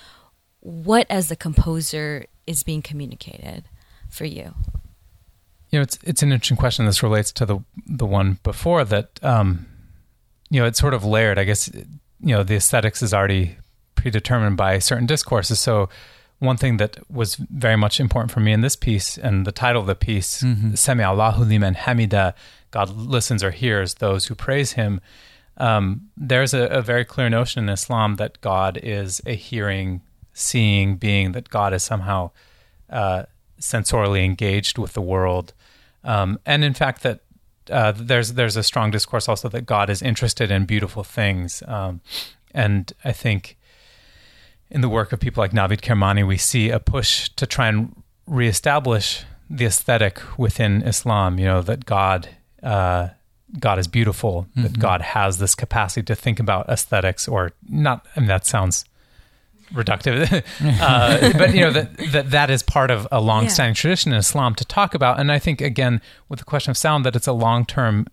[0.61, 3.65] what as the composer is being communicated
[4.11, 4.55] for you?
[5.71, 6.87] You know, it's it's an interesting question.
[6.87, 9.19] This relates to the the one before that.
[9.23, 9.67] Um,
[10.51, 11.39] you know, it's sort of layered.
[11.39, 13.57] I guess you know the aesthetics is already
[13.95, 15.61] predetermined by certain discourses.
[15.61, 15.89] So
[16.41, 19.83] one thing that was very much important for me in this piece and the title
[19.83, 20.77] of the piece, Mhm.
[20.77, 22.33] Sami Allahu liman hamida,
[22.71, 25.01] God listens or hears those who praise Him.
[25.59, 30.01] Um, there's a, a very clear notion in Islam that God is a hearing,
[30.33, 31.33] seeing being.
[31.33, 32.31] That God is somehow
[32.89, 33.25] uh,
[33.61, 35.53] sensorially engaged with the world,
[36.05, 37.21] um, and in fact that
[37.71, 42.01] uh, there's there's a strong discourse also that God is interested in beautiful things, um,
[42.55, 43.57] and I think
[44.71, 47.95] in the work of people like Navid Kermani, we see a push to try and
[48.27, 51.39] reestablish the aesthetic within Islam.
[51.39, 52.29] You know that God
[52.63, 53.09] uh,
[53.59, 54.79] God is beautiful, that Mhm.
[54.79, 58.07] God has this capacity to think about aesthetics, or not.
[58.17, 58.85] I mean, that sounds
[59.73, 60.43] reductive,
[60.81, 64.55] uh, but you know that, that that is part of a long-standing tradition in Islam
[64.57, 65.21] to talk about.
[65.21, 68.07] And I think again with the question of sound, that it's a long-term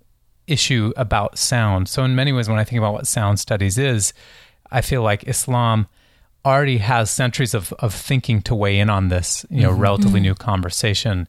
[0.48, 1.90] issue about sound.
[1.90, 4.14] So in many ways, when I think about what sound studies is,
[4.72, 5.88] I feel like Islam
[6.46, 9.80] already has centuries of, of thinking to weigh in on this, you know, Mhm.
[9.80, 10.24] relatively Mhm.
[10.24, 11.28] new conversation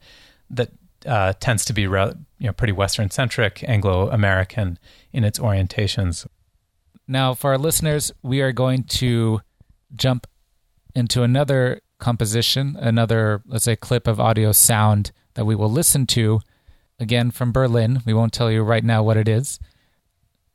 [0.50, 0.70] that
[1.06, 4.78] uh, tends to be, re- you know, pretty Western centric, Anglo American
[5.12, 6.26] in its orientations.
[7.06, 9.40] Now, for our listeners, we are going to
[9.95, 10.26] jump
[10.95, 16.41] into another composition, another, let's say, clip of audio sound that we will listen to
[16.99, 18.03] again from Berlin.
[18.05, 19.59] We won't tell you right now what it is.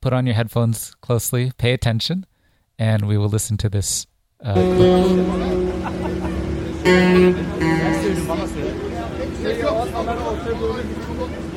[0.01, 2.25] Put on your headphones closely, pay attention,
[2.77, 4.05] and we will listen to this
[4.43, 4.83] uh, clip.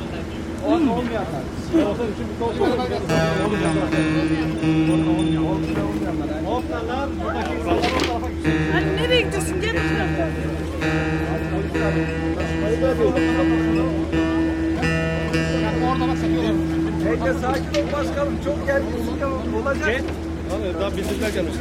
[0.67, 1.43] olmayanlar.
[1.89, 4.07] Olsun için bir kol olmayanlar.
[17.41, 18.33] Sakin ol başkanım.
[18.45, 19.23] Çok gerginlik
[19.61, 20.01] olacak.
[20.81, 21.53] Daha bizimler gelmiş.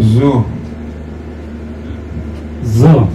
[0.00, 0.44] Zo.
[2.64, 3.08] Zo.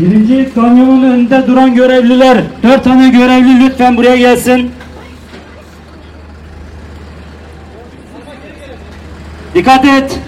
[0.00, 4.70] Birinci kamyonun önünde duran görevliler, dört tane görevli lütfen buraya gelsin.
[9.54, 10.18] Dikkat et.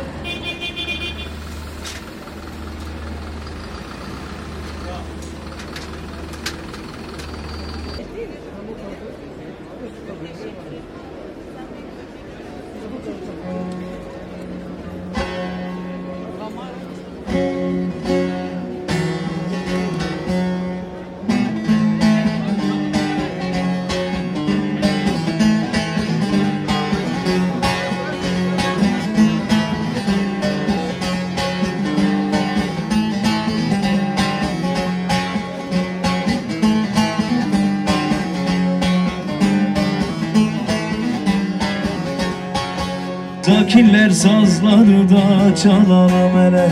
[45.54, 46.68] Çalalım hele.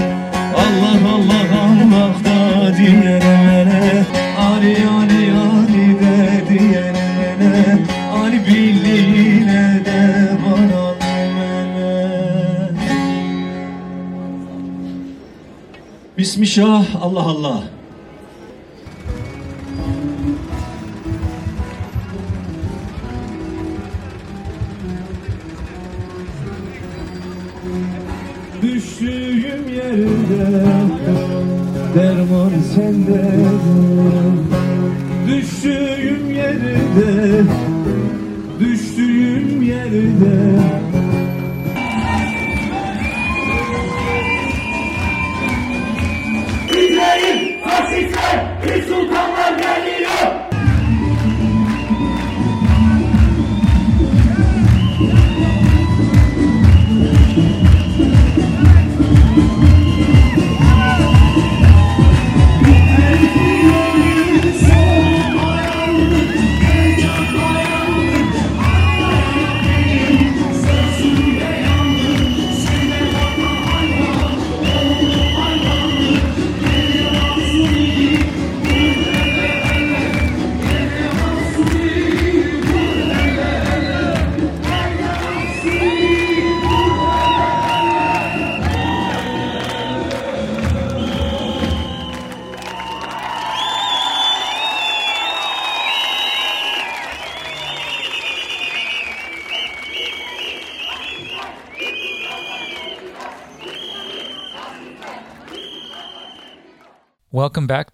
[0.57, 3.20] Allah Allah Allah da diyelim
[3.51, 4.05] hele.
[4.39, 7.78] Ali Ali Ali de diyelim hele.
[8.22, 10.97] Ali birliğine de varalım
[11.37, 12.70] hele.
[16.18, 17.80] Bismillah Allah Allah
[32.91, 33.24] sende
[35.28, 37.45] Düştüğüm yerde
[38.61, 40.80] Düştüğüm yerde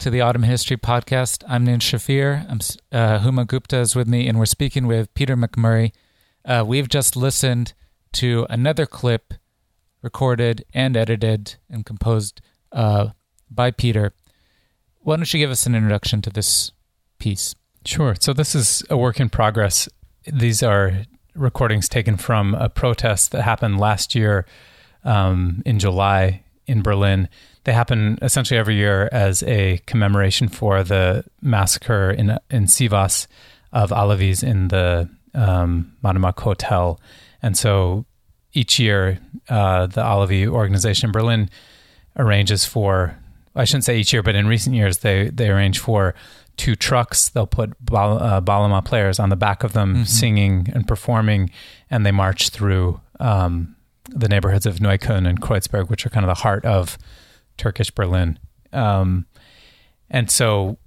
[0.07, 1.43] to the Ottoman History Podcast.
[1.49, 2.49] I'm Nir Shafir.
[2.49, 2.59] I'm,
[2.97, 5.91] uh, Huma Gupta is with me, and we're speaking with Peter McMurray.
[6.45, 7.73] Uh, we've just listened
[8.13, 9.33] to another clip
[10.01, 12.39] recorded and edited and composed
[12.71, 13.09] uh,
[13.51, 14.13] by Peter.
[14.99, 16.71] Why don't you give us an introduction to this
[17.19, 17.53] piece?
[17.83, 18.15] Sure.
[18.17, 19.89] So this is a work in progress.
[20.25, 21.03] These are
[21.35, 24.45] recordings taken from a protest that happened last year
[25.03, 27.27] um, in July in Berlin.
[27.67, 33.27] They happen essentially every year as a commemoration for the massacre in in Sivas
[33.73, 36.97] of Alevis in the um, Madımak Hotel.
[37.41, 38.05] And so
[38.53, 41.49] each year, uh, the Alevi organization in Berlin
[42.15, 43.17] arranges for,
[43.53, 46.15] I shouldn't say each year, but in recent years, they, they arrange for
[46.55, 47.27] two trucks.
[47.27, 50.07] They'll put bal- uh, Balama players on the back of them Mhm.
[50.07, 51.49] singing and performing,
[51.91, 53.75] and they march through um,
[54.09, 56.97] the neighborhoods of Neukölln and Kreuzberg, which are kind of the heart of
[57.57, 58.39] Turkish Berlin.
[58.73, 59.25] Um,
[60.09, 60.77] and so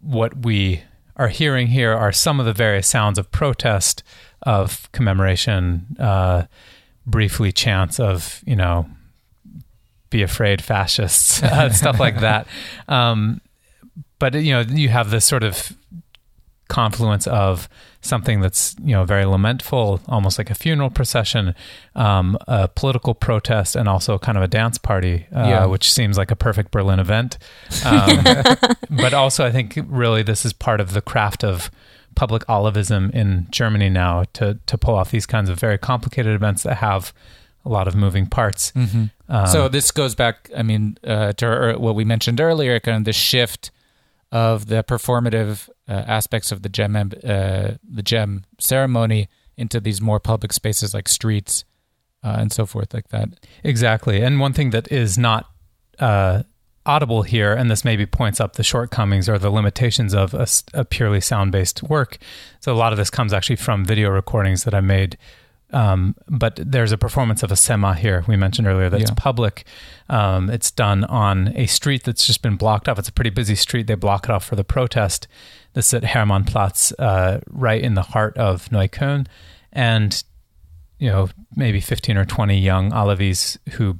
[0.00, 0.82] what we
[1.16, 4.02] are hearing here are some of the various sounds of protest,
[4.42, 6.44] of commemoration, uh,
[7.06, 8.88] briefly chants of, you know,
[10.10, 12.46] be afraid fascists, uh, stuff like that.
[12.88, 13.40] Um,
[14.18, 15.76] but, you know, you have this sort of
[16.68, 17.68] confluence of
[18.06, 21.54] something that's you know very lamentful, almost like a funeral procession,
[21.94, 25.66] um, a political protest, and also kind of a dance party, uh, Yeah.
[25.66, 27.38] which seems like a perfect Berlin event.
[27.84, 28.24] Um,
[28.90, 31.70] but also, I think really this is part of the craft of
[32.14, 36.62] public Alevism in Germany now to to pull off these kinds of very complicated events
[36.62, 37.12] that have
[37.64, 38.72] a lot of moving parts.
[38.76, 39.10] Mhm.
[39.28, 42.98] Um, so this goes back, I mean, uh, to er, what we mentioned earlier, kind
[42.98, 43.70] of the shift
[44.32, 50.20] of the performative uh, aspects of the cem uh, the cem ceremony into these more
[50.20, 51.64] public spaces like streets
[52.22, 53.28] uh, and so forth, like that.
[53.62, 54.20] Exactly.
[54.20, 55.48] And one thing that is not
[56.00, 56.42] uh,
[56.84, 60.34] audible here, and this maybe points up the shortcomings or the limitations of
[60.74, 62.18] a purely sound based work.
[62.60, 65.16] So a lot of this comes actually from video recordings that I made.
[65.72, 69.14] Um, but there's a performance of a sema here we mentioned earlier that's Yeah.
[69.16, 69.64] public.
[70.08, 72.98] Um, it's done on a street that's just been blocked off.
[72.98, 73.86] It's a pretty busy street.
[73.88, 75.26] They block it off for the protest.
[75.74, 79.26] This is at Hermannplatz, uh, right in the heart of Neukölln.
[79.72, 80.22] And
[80.98, 83.98] you know, maybe 15 or 20 young Alevis who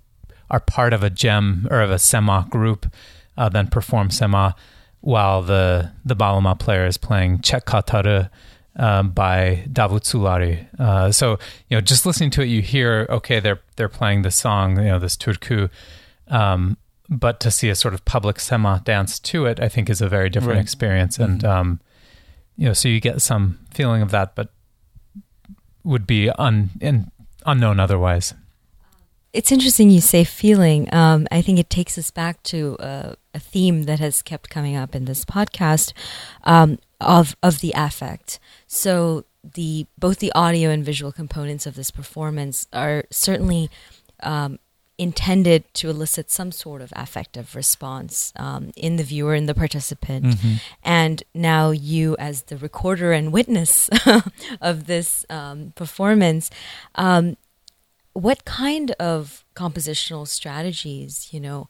[0.50, 2.86] are part of a cem or of a Sema group,
[3.36, 4.54] uh, then perform Sema
[5.00, 8.30] while the, the Balama player is playing Çek Katarı
[8.77, 10.66] um, by Davut Sulari.
[10.79, 14.31] Uh, so, you know, just listening to it, you hear, okay, they're, they're playing the
[14.31, 15.70] song, you know, this Turku.
[16.29, 16.77] Um,
[17.09, 20.09] but to see a sort of public Sema dance to it, I think is a
[20.09, 20.62] very different Right.
[20.62, 21.18] experience.
[21.18, 21.81] And, um,
[22.57, 24.49] you know, so you get some feeling of that, but
[25.85, 27.11] would be un, in,
[27.45, 28.35] unknown otherwise.
[29.33, 30.93] It's interesting you say feeling.
[30.95, 34.74] Um, I think it takes us back to uh, a theme that has kept coming
[34.77, 35.93] up in this podcast
[36.45, 38.38] um, of of the affect.
[38.66, 39.24] So
[39.55, 43.70] the both the audio and visual components of this performance are certainly
[44.20, 44.59] um,
[44.99, 50.24] intended to elicit some sort of affective response um, in the viewer and the participant.
[50.24, 50.61] Mhm.
[50.82, 53.90] And now you, as the recorder and witness
[54.61, 56.51] of this um, performance,
[56.94, 57.36] um,
[58.14, 61.68] what kind of compositional strategies, you know,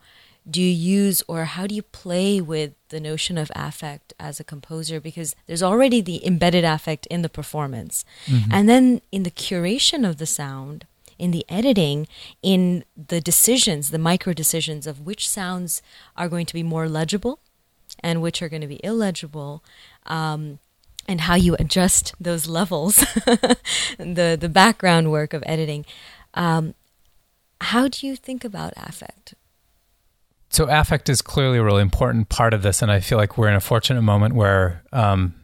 [0.48, 4.44] do you use or how do you play with the notion of affect as a
[4.44, 5.00] composer?
[5.00, 8.04] Because there's already the embedded affect in the performance.
[8.26, 8.48] Mhm.
[8.52, 10.86] And then in the curation of the sound,
[11.18, 12.06] in the editing,
[12.42, 15.82] in the decisions, the micro decisions of which sounds
[16.16, 17.40] are going to be more legible
[18.00, 19.64] and which are going to be illegible.
[20.06, 20.60] Um,
[21.08, 22.96] and how you adjust those levels,
[23.98, 25.86] the the background work of editing.
[26.34, 26.74] Um,
[27.60, 29.34] how do you think about affect?
[30.56, 33.50] So affect is clearly a really important part of this, and I feel like we're
[33.50, 35.34] in a fortunate moment where um,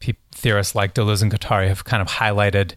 [0.00, 2.74] pe- theorists like Deleuze and Guattari have kind of highlighted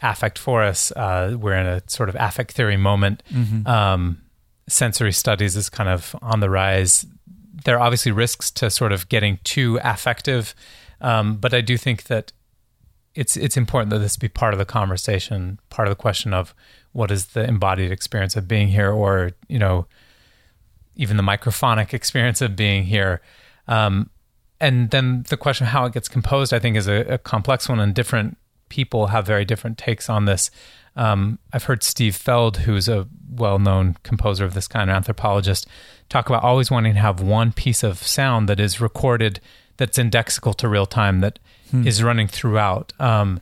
[0.00, 0.92] affect for us.
[0.92, 3.24] Uh, we're in a sort of affect theory moment.
[3.32, 3.66] Mhm.
[3.66, 4.22] Um,
[4.68, 7.04] sensory studies is kind of on the rise.
[7.64, 10.54] There are obviously risks to sort of getting too affective,
[11.00, 12.30] um, but I do think that
[13.16, 16.54] it's it's important that this be part of the conversation, part of the question of
[16.92, 19.88] what is the embodied experience of being here, or you know,
[20.96, 23.20] even the microphonic experience of being here.
[23.68, 24.10] Um,
[24.60, 27.68] and then the question of how it gets composed, I think, is a, a complex
[27.68, 28.36] one, and different
[28.68, 30.50] people have very different takes on this.
[30.96, 35.66] Um, I've heard Steve Feld, who's a well-known composer of this kind, of anthropologist,
[36.08, 39.40] talk about always wanting to have one piece of sound that is recorded,
[39.76, 41.38] that's indexical to real time, that
[41.72, 42.06] is Hmm.
[42.06, 42.92] running throughout.
[43.00, 43.40] Um,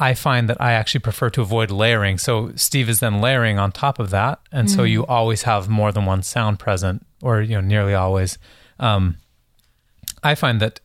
[0.00, 2.18] I find that I actually prefer to avoid layering.
[2.18, 4.90] So Steve is then layering on top of that, and so Mm.
[4.90, 8.38] you always have more than one sound present, or you know, nearly always.
[8.78, 9.16] Um,
[10.22, 10.80] I find that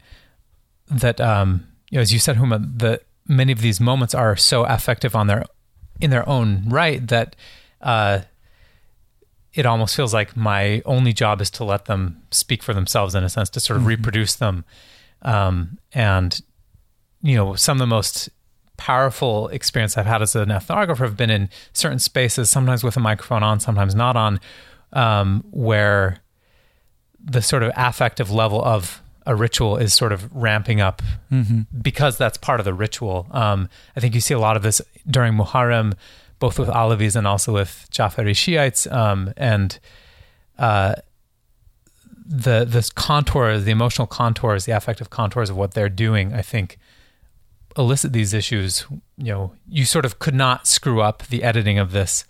[0.90, 4.64] that um, you know, as you said, Huma, that many of these moments are so
[4.66, 5.44] affective on their
[6.02, 7.36] in their own right that
[7.82, 8.20] uh,
[9.54, 13.24] it almost feels like my only job is to let them speak for themselves in
[13.24, 13.88] a sense, to sort of Mhm.
[13.88, 14.66] reproduce them.
[15.22, 16.42] Um, and
[17.22, 18.30] you know, some of the most
[18.78, 23.00] powerful experience I've had as an ethnographer I've been in certain spaces, sometimes with a
[23.00, 24.40] microphone on, sometimes not on,
[24.94, 26.18] um, where
[27.24, 31.02] the sort of affective level of a ritual is sort of ramping up
[31.32, 31.66] Mhm.
[31.82, 33.28] because that's part of the ritual.
[33.32, 35.94] Um, I think you see a lot of this during Muharram,
[36.40, 39.80] both with Alevis and also with Jafari Shiites, um, and
[40.60, 40.96] uh,
[42.26, 46.34] the the contours, the emotional contours, the affective contours of what they're doing.
[46.34, 46.78] I think
[47.78, 48.86] elicit these issues.
[49.18, 52.26] You know, you sort of could not screw up the editing of this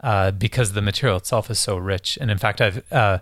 [0.00, 2.18] uh, because the material itself is so rich.
[2.20, 3.18] And in fact, I've uh,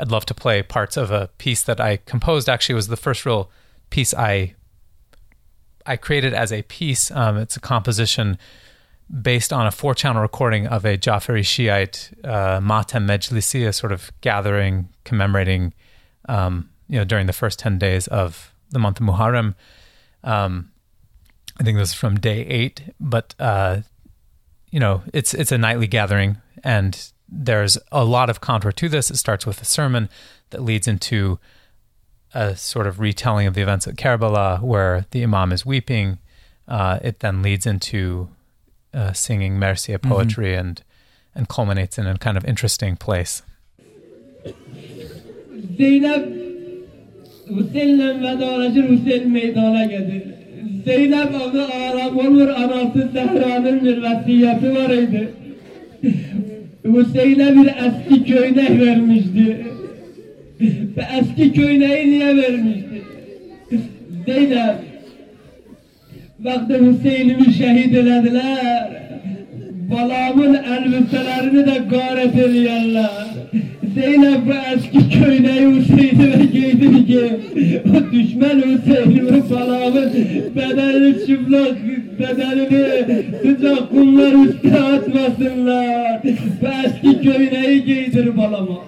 [0.00, 2.48] I'd love to play parts of a piece that I composed.
[2.48, 3.50] Actually, was the first real
[3.90, 4.54] piece I
[5.86, 7.10] I created as a piece.
[7.10, 8.38] Um, it's a composition
[9.22, 14.10] based on a four-channel recording of a Jafari Shiite uh, Matem Mejlisi, a sort of
[14.22, 15.74] gathering commemorating,
[16.26, 19.54] um, you know, during the first ten days of the month of Muharram.
[20.24, 20.70] Um,
[21.58, 23.80] I think this is from day eight, but uh,
[24.70, 29.10] you know, it's it's a nightly gathering, and there's a lot of contour to this.
[29.10, 30.08] It starts with a sermon
[30.50, 31.38] that leads into
[32.34, 36.18] a sort of retelling of the events at Karbala, where the Imam is weeping.
[36.66, 38.28] Uh, it then leads into
[38.92, 40.82] uh, singing Mercia poetry and
[41.34, 43.42] and culminates in a kind of interesting place.
[50.84, 55.28] Zeynep adı Arap olur anası Zehra'nın bir vasiyeti var idi.
[56.84, 59.66] Hüseyin'e bir eski köynek vermişti.
[60.96, 63.02] Ve eski köyneği niye vermişti?
[64.26, 64.76] Zeynep
[66.40, 69.04] Vakti Hüseyin'imi şehit elediler.
[69.90, 73.28] Balamın elbiselerini de garet ediyorlar.
[73.94, 77.20] Zeynep bu eski köyneği Hüseyin'ime giydir ki
[77.90, 80.12] o düşman Hüseyin'imi balamın
[80.56, 81.76] bedenini çıplak
[82.18, 86.22] bedenini sıcak kumlar üstüne atmasınlar.
[86.62, 88.78] Bu eski köyneği giydir balama.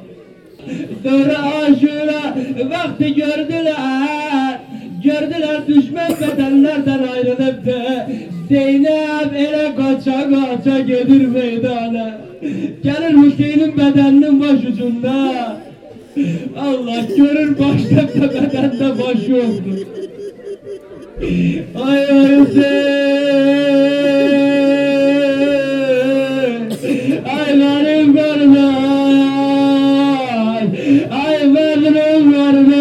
[1.03, 2.37] Sonra aşura
[2.71, 4.59] vakti gördüler
[5.05, 8.09] Gördüler düşman bedenlerden ayrılıp da
[8.49, 12.26] Zeynep ele kaça kaça gelir meydana
[12.83, 15.13] Gelir Hüseyin'in bedeninin başucunda
[16.59, 19.87] Allah görür başta da bedende baş yoktur.
[21.85, 22.77] Ay ay Hüseyin
[27.37, 28.57] Ay benim kardeş
[31.27, 32.77] Ay benim kardeş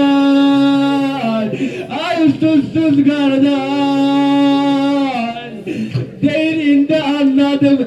[1.89, 3.75] Ay susuz kardeş.
[6.21, 7.79] Değerinde anladım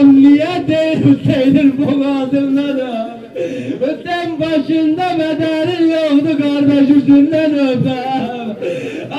[0.00, 3.20] emniyedir Hüseyin'in bu kadınlara
[3.80, 8.00] Öten başında bedelin yoktu kardeş üstünden öpe.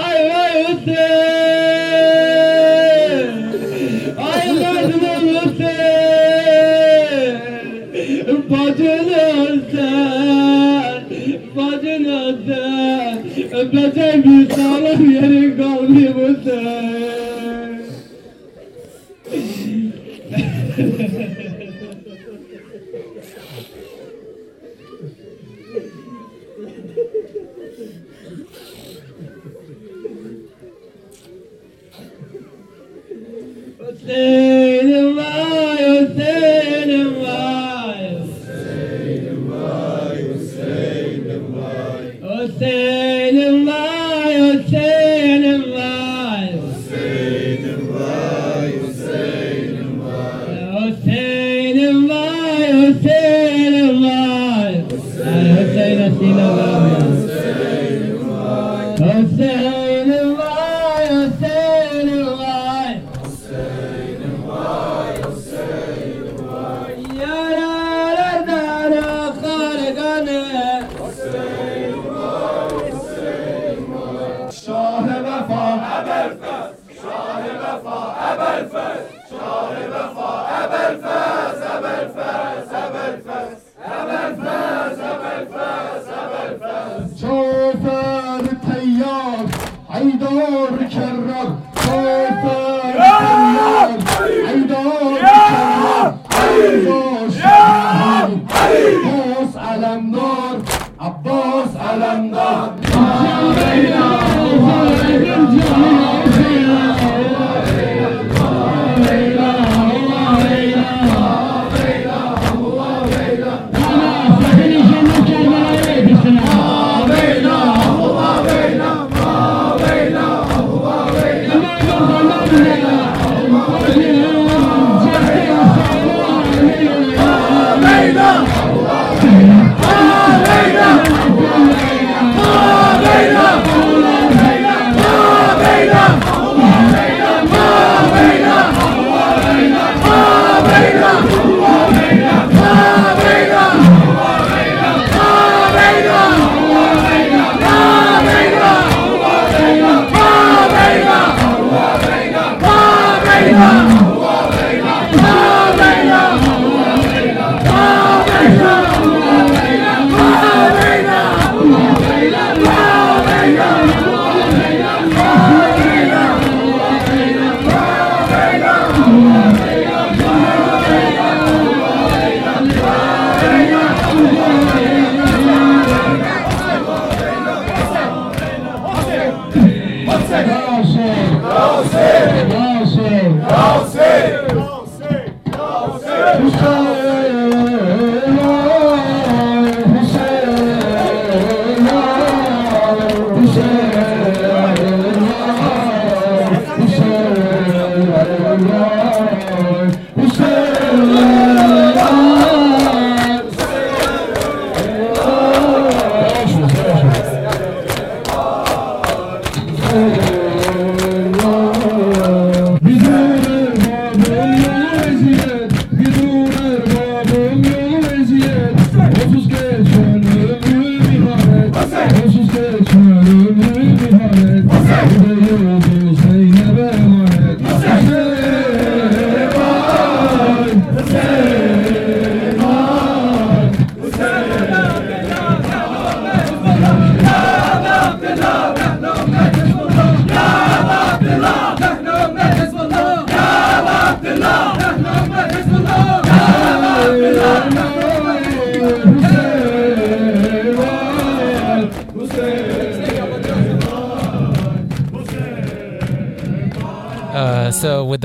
[0.06, 1.02] Ay vay Hüseyin!
[4.34, 5.82] Ay kadınım Hüseyin!
[8.50, 11.02] Bacını sen
[11.56, 13.18] Bacını sen
[13.60, 17.21] Öpecek bir sağlam yerin kalbi Hüseyin
[34.12, 34.71] Hüseyin'im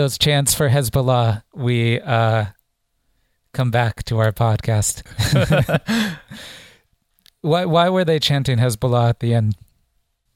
[0.06, 2.44] those chants for Hezbollah, we uh,
[3.52, 5.02] come back to our podcast.
[7.40, 9.56] why why were they chanting Hezbollah at the end?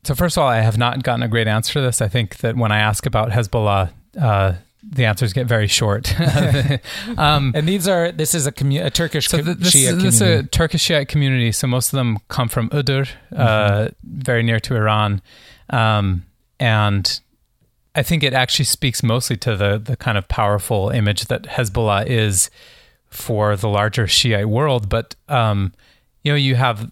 [0.02, 2.02] So first of all, I have not gotten a great answer to this.
[2.02, 6.18] I think that when I ask about Hezbollah, uh, the answers get very short.
[7.16, 10.14] um, and these are this is a, commu- a Turkish so th- this, Shia this
[10.16, 11.52] is a Turkish Shiite community.
[11.52, 15.22] So most of them come from Iğdır, uh, very near to Iran,
[15.68, 16.24] um,
[16.58, 17.20] and
[17.94, 22.06] I think it actually speaks mostly to the the kind of powerful image that Hezbollah
[22.06, 22.50] is
[23.08, 24.88] for the larger Shiite world.
[24.88, 25.72] But um,
[26.22, 26.90] you know, you have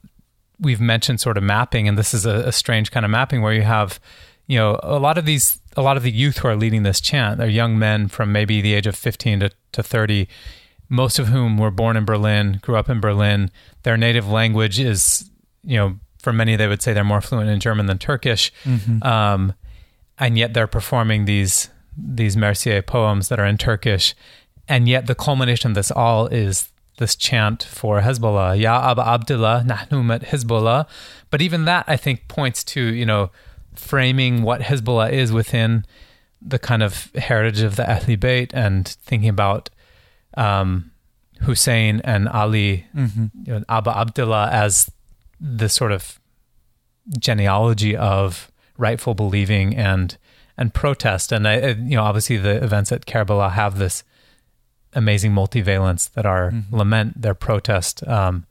[0.60, 3.52] we've mentioned sort of mapping, and this is a, a strange kind of mapping where
[3.52, 4.00] you have
[4.48, 7.00] you know a lot of these a lot of the youth who are leading this
[7.00, 10.26] chant they're young men from maybe the age of 15 to, to 30
[10.88, 13.50] most of whom were born in berlin grew up in berlin
[13.82, 15.30] their native language is
[15.62, 19.04] you know for many they would say they're more fluent in german than turkish Mhm.
[19.04, 19.52] um,
[20.18, 24.14] and yet they're performing these these Mercier poems that are in Turkish,
[24.68, 29.62] and yet the culmination of this all is this chant for Hezbollah, Ya Aba Abdullah,
[29.66, 30.86] Nahnu met Hezbollah.
[31.30, 33.30] But even that, I think, points to you know
[33.74, 35.84] framing what Hezbollah is within
[36.40, 39.70] the kind of heritage of the Ahli Bayt and thinking about
[40.36, 40.90] um,
[41.42, 43.30] Hussein and Ali, Mhm.
[43.44, 44.88] you know, Abba Abdullah as
[45.40, 46.18] the sort of
[47.18, 50.16] genealogy of rightful believing and
[50.56, 51.30] and protest.
[51.32, 54.02] And I, I- you know, obviously the events at Karbala have this
[54.94, 58.46] amazing multivalence that are lament, their protest, um,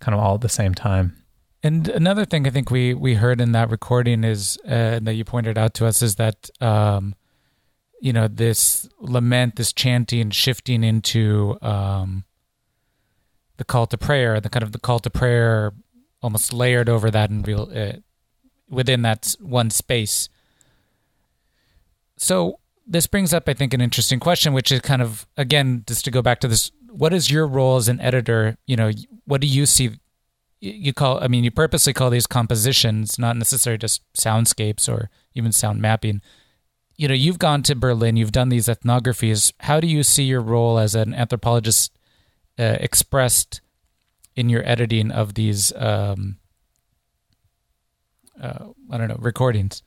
[0.00, 1.16] kind of all at the same time.
[1.62, 5.24] And another thing I think we we heard in that recording is uh, that you
[5.24, 7.14] pointed out to us is that um,
[8.00, 12.24] you know this lament, this chanting, shifting into um,
[13.56, 15.72] the call to prayer, the kind of the call to prayer,
[16.22, 17.94] almost layered over that and real uh,
[18.68, 20.28] within that one space.
[22.16, 26.04] So this brings up, I think, an interesting question, which is kind of again just
[26.06, 28.56] to go back to this: what is your role as an editor?
[28.66, 28.90] You know,
[29.24, 29.98] what do you see?
[30.60, 35.52] you call i mean you purposely call these compositions not necessarily just soundscapes or even
[35.52, 36.20] sound mapping
[36.96, 40.40] you know you've gone to berlin you've done these ethnographies how do you see your
[40.40, 41.92] role as an anthropologist
[42.58, 43.60] uh, expressed
[44.34, 46.38] in your editing of these um
[48.42, 49.82] uh, i don't know recordings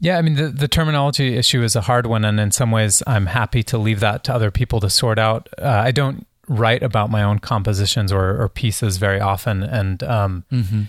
[0.00, 3.02] Yeah, I mean the the terminology issue is a hard one, and in some ways,
[3.06, 5.48] I'm happy to leave that to other people to sort out.
[5.58, 10.44] Uh, I don't write about my own compositions or, or pieces very often, and um,
[10.50, 10.88] Mhm.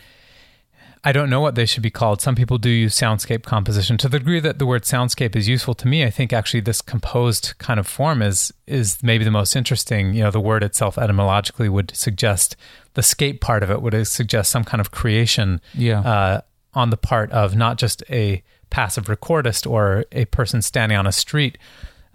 [1.06, 2.22] I don't know what they should be called.
[2.22, 3.98] Some people do use soundscape composition.
[3.98, 6.82] To the degree that the word soundscape is useful to me, I think actually this
[6.82, 10.14] composed kind of form is is maybe the most interesting.
[10.16, 12.56] You know, the word itself etymologically would suggest
[12.94, 16.00] the scape part of it would suggest some kind of creation Yeah.
[16.02, 16.42] uh,
[16.76, 21.12] on the part of not just a passive recordist or a person standing on a
[21.12, 21.58] street.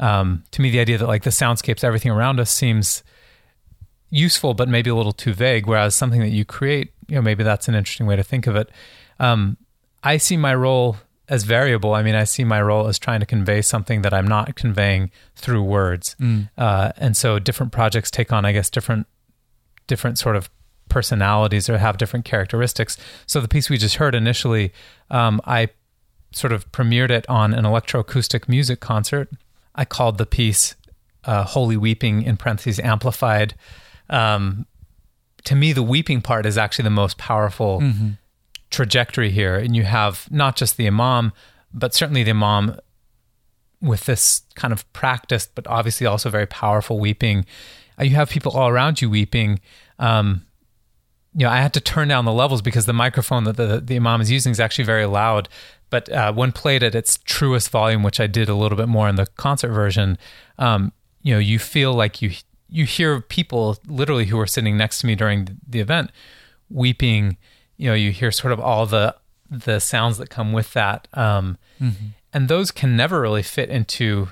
[0.00, 3.02] Um, to me, the idea that like the soundscapes, everything around us seems
[4.10, 5.66] useful, but maybe a little too vague.
[5.66, 8.56] Whereas something that you create, you know, maybe that's an interesting way to think of
[8.56, 8.70] it.
[9.18, 9.56] Um,
[10.02, 10.96] I see my role
[11.28, 11.92] as variable.
[11.94, 15.10] I mean, I see my role as trying to convey something that I'm not conveying
[15.36, 16.48] through words, Mm.
[16.56, 19.06] uh, and so different projects take on, I guess, different
[19.86, 20.50] different sort of
[20.88, 22.96] personalities or have different characteristics.
[23.26, 24.72] So the piece we just heard initially,
[25.10, 25.68] um, I
[26.32, 29.30] sort of premiered it on an electroacoustic music concert.
[29.74, 30.74] I called the piece
[31.24, 33.54] uh, "Holy Weeping" in parentheses amplified.
[34.10, 34.66] Um,
[35.44, 38.18] to me, the weeping part is actually the most powerful Mhm.
[38.70, 41.32] trajectory here, and you have not just the imam,
[41.72, 42.78] but certainly the imam
[43.80, 47.46] with this kind of practiced, but obviously also very powerful weeping.
[47.98, 49.60] Uh, you have people all around you weeping.
[49.98, 50.44] Um,
[51.38, 53.94] you know, I had to turn down the levels because the microphone that the, the
[53.96, 55.48] imam is using is actually very loud.
[55.88, 59.08] But uh, when played at its truest volume, which I did a little bit more
[59.08, 60.18] in the concert version,
[60.58, 62.32] um, you know, you feel like you
[62.68, 66.10] you hear people literally who were sitting next to me during the event
[66.70, 67.36] weeping.
[67.76, 69.14] You know, you hear sort of all the
[69.50, 71.94] the sounds that come with that, um, Mhm.
[72.34, 74.28] and those can never really fit into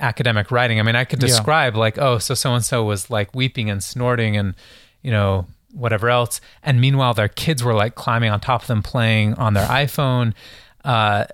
[0.00, 0.80] academic writing.
[0.80, 1.28] I mean, I could Yeah.
[1.28, 4.54] describe like, oh, so so and so was like weeping and snorting and
[5.02, 8.82] you know whatever else, and meanwhile their kids were like climbing on top of them
[8.82, 10.34] playing on their iPhone.
[10.84, 11.24] Uh,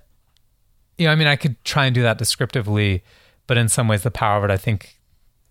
[0.98, 3.02] you know, I mean, I could try and do that descriptively,
[3.46, 4.98] but in some ways, the power of it, I think,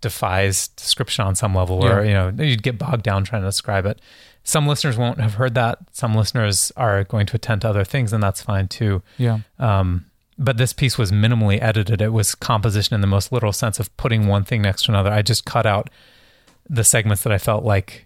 [0.01, 1.79] defies description on some level.
[1.79, 2.27] Where Yeah.
[2.27, 4.01] you know you'd get bogged down trying to describe it.
[4.43, 5.79] Some listeners won't have heard that.
[5.91, 9.01] Some listeners are going to attend to other things, and that's fine too.
[9.17, 9.39] Yeah.
[9.57, 10.05] Um,
[10.37, 12.01] but this piece was minimally edited.
[12.01, 15.09] It was composition in the most literal sense of putting one thing next to another.
[15.11, 15.89] I just cut out
[16.69, 18.04] the segments that I felt like.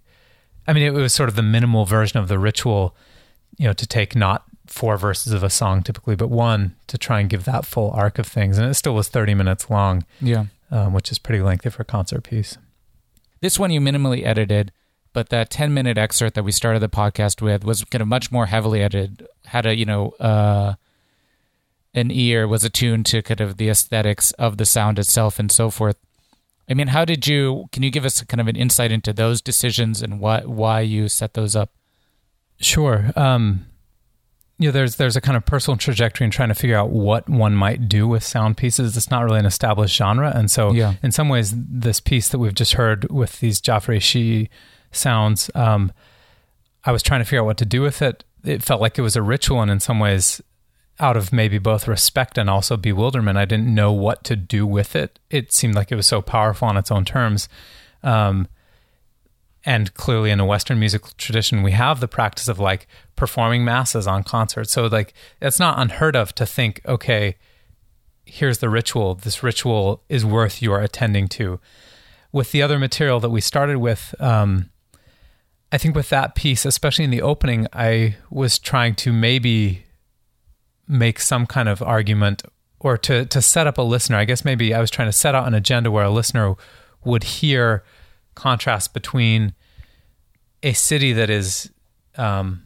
[0.69, 2.95] I mean, it was sort of the minimal version of the ritual,
[3.57, 7.19] you know, to take not four verses of a song typically, but one to try
[7.19, 8.57] and give that full arc of things.
[8.57, 10.45] And it still was 30 minutes long, Yeah.
[10.69, 12.57] um, which is pretty lengthy for a concert piece.
[13.41, 14.71] This one you minimally edited,
[15.11, 18.31] but that 10 minute excerpt that we started the podcast with was kind of much
[18.31, 19.27] more heavily edited.
[19.45, 20.75] Had a, you know, uh,
[21.95, 25.71] an ear, was attuned to kind of the aesthetics of the sound itself and so
[25.71, 25.97] forth.
[26.69, 29.41] I mean, how did you, can you give us kind of an insight into those
[29.41, 31.71] decisions and what, why you set those up?
[32.61, 33.11] Sure.
[33.15, 33.65] Um,
[34.57, 37.29] you know, there's there's a kind of personal trajectory in trying to figure out what
[37.29, 38.97] one might do with sound pieces.
[38.97, 40.95] It's not really an established genre, and so Yeah.
[41.01, 44.49] in some ways, this piece that we've just heard with these Jafari Shi
[44.91, 45.93] sounds, um,
[46.83, 48.25] I was trying to figure out what to do with it.
[48.43, 50.41] It felt like it was a ritual, and in some ways,
[50.99, 54.95] out of maybe both respect and also bewilderment, I didn't know what to do with
[54.95, 55.19] it.
[55.29, 57.47] It seemed like it was so powerful on its own terms.
[58.03, 58.47] Um,
[59.65, 64.07] and clearly in a western musical tradition we have the practice of like performing masses
[64.07, 67.35] on concerts so like it's not unheard of to think okay
[68.25, 71.59] here's the ritual this ritual is worth your attending to
[72.31, 74.69] with the other material that we started with um,
[75.71, 79.83] i think with that piece especially in the opening i was trying to maybe
[80.89, 82.43] make some kind of argument
[82.81, 85.33] or to to set up a listener i guess maybe i was trying to set
[85.35, 86.55] out an agenda where a listener
[87.05, 87.83] would hear
[88.35, 89.53] contrast between
[90.63, 91.71] a city that is
[92.17, 92.63] um,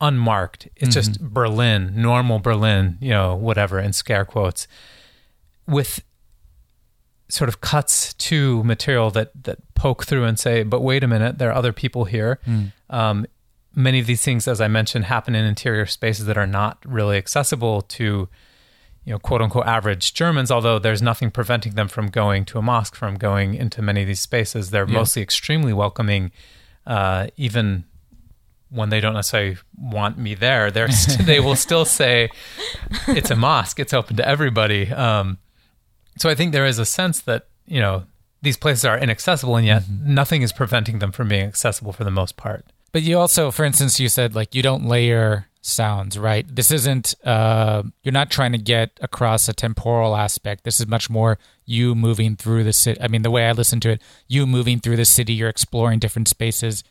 [0.00, 0.68] unmarked.
[0.76, 4.66] It's just Berlin, normal Berlin, you know, whatever, in scare quotes,
[5.66, 6.02] with
[7.28, 11.38] sort of cuts to material that that poke through and say, "But wait a minute,
[11.38, 12.72] there are other people here." Mm.
[12.90, 13.26] Um,
[13.74, 17.16] many of these things, as I mentioned, happen in interior spaces that are not really
[17.16, 18.28] accessible to
[19.06, 22.62] you know, quote unquote average Germans, although there's nothing preventing them from going to a
[22.62, 24.70] mosque, from going into many of these spaces.
[24.70, 24.94] They're Yeah.
[24.94, 26.32] mostly extremely welcoming,
[26.86, 27.84] uh, even
[28.70, 30.70] when they don't necessarily want me there.
[30.70, 32.30] They're st- they will still say
[33.08, 34.90] it's a mosque, it's open to everybody.
[34.90, 35.36] Um,
[36.18, 38.04] so I think there is a sense that you know
[38.40, 42.10] these places are inaccessible, and yet nothing is preventing them from being accessible for the
[42.10, 42.64] most part.
[42.94, 46.46] But you also, for instance, you said like you don't layer sounds, right?
[46.48, 50.62] This isn't, uh, you're not trying to get across a temporal aspect.
[50.62, 51.36] This is much more
[51.66, 53.00] you moving through the city.
[53.00, 55.98] I mean, the way I listen to it, you moving through the city, you're exploring
[55.98, 56.84] different spaces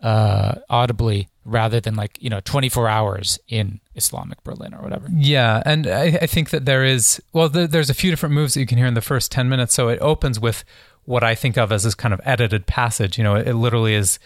[0.00, 5.08] uh, audibly rather than like, you know, 24 hours in Islamic Berlin or whatever.
[5.12, 8.54] Yeah, and I, I think that there is well, there, there's a few different moves
[8.54, 9.74] that you can hear in the first ten minutes.
[9.74, 10.62] So it opens with
[11.06, 13.18] what I think of as this kind of edited passage.
[13.18, 14.20] You know, it, it literally is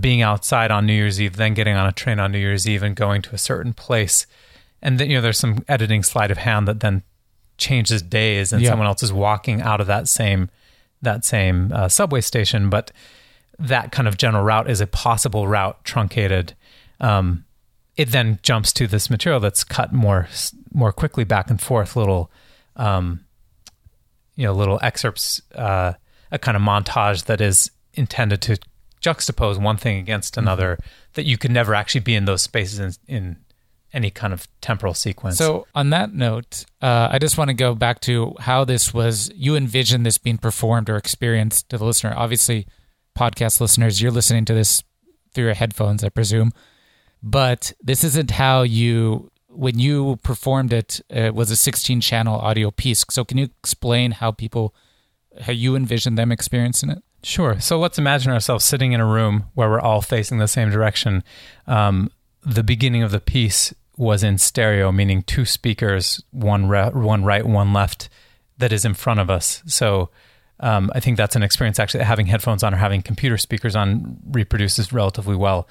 [0.00, 2.82] being outside on New Year's Eve, then getting on a train on New Year's Eve
[2.82, 4.26] and going to a certain place,
[4.82, 7.02] and then you know there's some editing sleight of hand that then
[7.58, 8.70] changes days, and Yeah.
[8.70, 10.50] someone else is walking out of that same
[11.02, 12.90] that same uh, subway station, but
[13.58, 16.54] that kind of general route is a possible route truncated.
[17.00, 17.44] Um,
[17.96, 20.28] it then jumps to this material that's cut more
[20.74, 22.30] more quickly back and forth, little
[22.76, 23.24] um,
[24.34, 25.92] you know little excerpts, uh,
[26.32, 28.58] a kind of montage that is intended to
[29.02, 30.78] juxtapose one thing against another
[31.14, 33.36] that you could never actually be in those spaces in, in
[33.92, 35.38] any kind of temporal sequence.
[35.38, 39.30] So, on that note, uh, I just want to go back to how this was.
[39.34, 42.12] You envision this being performed or experienced to the listener.
[42.14, 42.66] Obviously,
[43.16, 44.82] podcast listeners, you're listening to this
[45.32, 46.52] through your headphones, I presume.
[47.22, 52.70] But this isn't how you, when you performed it, it was a 16 channel audio
[52.70, 53.04] piece.
[53.10, 54.74] So, can you explain how people,
[55.40, 57.02] how you envision them experiencing it?
[57.26, 57.58] Sure.
[57.58, 61.24] So let's imagine ourselves sitting in a room where we're all facing the same direction.
[61.66, 62.08] Um,
[62.42, 67.44] the beginning of the piece was in stereo, meaning two speakers, one re- one right,
[67.44, 68.08] one left,
[68.58, 69.64] that is in front of us.
[69.66, 70.10] So
[70.60, 71.80] um, I think that's an experience.
[71.80, 75.66] Actually, having headphones on or having computer speakers on reproduces relatively well.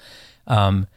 [0.46, 0.88] Um,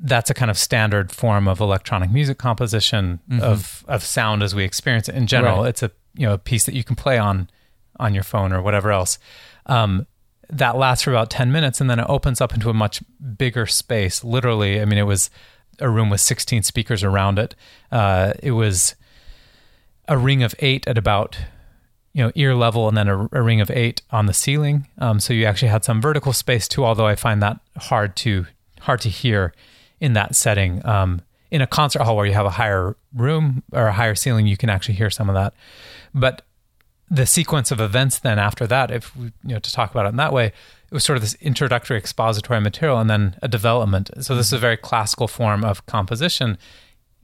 [0.00, 3.40] that's a kind of standard form of electronic music composition Mhm.
[3.40, 5.58] of of sound as we experience it in general.
[5.60, 5.68] Right.
[5.68, 7.50] It's a you know a piece that you can play on
[8.00, 9.18] on your phone or whatever else.
[9.66, 10.06] Um,
[10.50, 13.02] that lasts for about ten minutes, and then it opens up into a much
[13.38, 14.22] bigger space.
[14.22, 15.30] Literally, I mean, it was
[15.80, 17.54] a room with sixteen speakers around it.
[17.90, 18.94] Uh, it was
[20.08, 21.38] a ring of eight at about
[22.12, 25.20] you know ear level and then a, a ring of eight on the ceiling um,
[25.20, 28.46] so you actually had some vertical space too although i find that hard to
[28.80, 29.52] hard to hear
[30.00, 33.88] in that setting um, in a concert hall where you have a higher room or
[33.88, 35.52] a higher ceiling you can actually hear some of that
[36.14, 36.42] but
[37.10, 40.10] the sequence of events then after that if we, you know to talk about it
[40.10, 44.10] in that way it was sort of this introductory expository material and then a development
[44.20, 46.56] so this is a very classical form of composition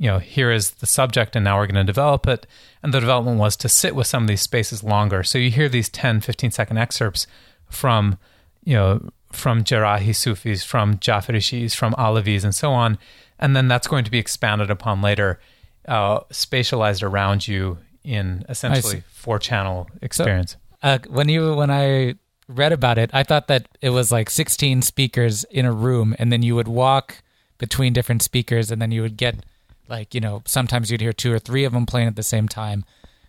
[0.01, 2.47] you know, here is the subject and now we're going to develop it.
[2.83, 5.23] And the development was to sit with some of these spaces longer.
[5.23, 7.27] So you hear these 10, 15 second excerpts
[7.69, 8.19] from,
[8.65, 12.99] you know, from Jerrahi Sufis, from Jafari Shis, from Alevis, and so on.
[13.39, 15.39] And then that's going to be expanded upon later,
[15.87, 20.57] uh, spatialized around you in essentially four channel experience.
[20.83, 22.15] Uh, when you when I
[22.49, 26.33] read about it, I thought that it was like 16 speakers in a room, and
[26.33, 27.23] then you would walk
[27.59, 29.45] between different speakers, and then you would get
[29.89, 32.49] like you know sometimes you'd hear two or three of them playing at the same
[32.49, 32.85] time,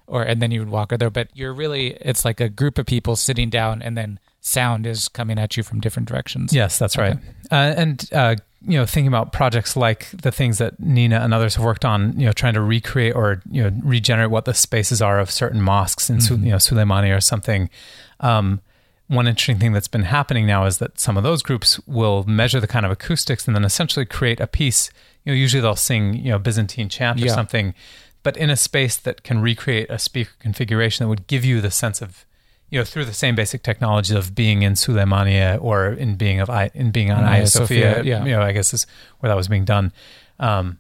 [0.08, 1.10] or and then you would walk there.
[1.10, 5.08] But you're really it's like a group of people sitting down, and then sound is
[5.08, 6.54] coming at you from different directions.
[6.54, 7.18] Yes, that's right.
[7.52, 11.56] Uh, and uh, you know, thinking about projects like the things that Nina and others
[11.56, 15.02] have worked on, you know, trying to recreate or you know regenerate what the spaces
[15.02, 16.44] are of certain mosques in Mhm.
[16.46, 17.70] you know Suleimani or something.
[18.20, 18.62] Um,
[19.08, 22.60] one interesting thing that's been happening now is that some of those groups will measure
[22.62, 24.90] the kind of acoustics and then essentially create a piece.
[25.26, 27.34] You know, usually they'll sing you know Byzantine chant or Yeah.
[27.34, 27.74] something,
[28.24, 31.72] but in a space that can recreate a speaker configuration that would give you the
[31.72, 32.26] sense of
[32.72, 36.50] you know, through the same basic technology of being in Süleymaniye or in being of
[36.50, 38.24] I, in being on Hagia Sophia, Sophia, yeah.
[38.24, 38.88] you know, I guess is
[39.20, 39.92] where that was being done.
[40.40, 40.80] Um,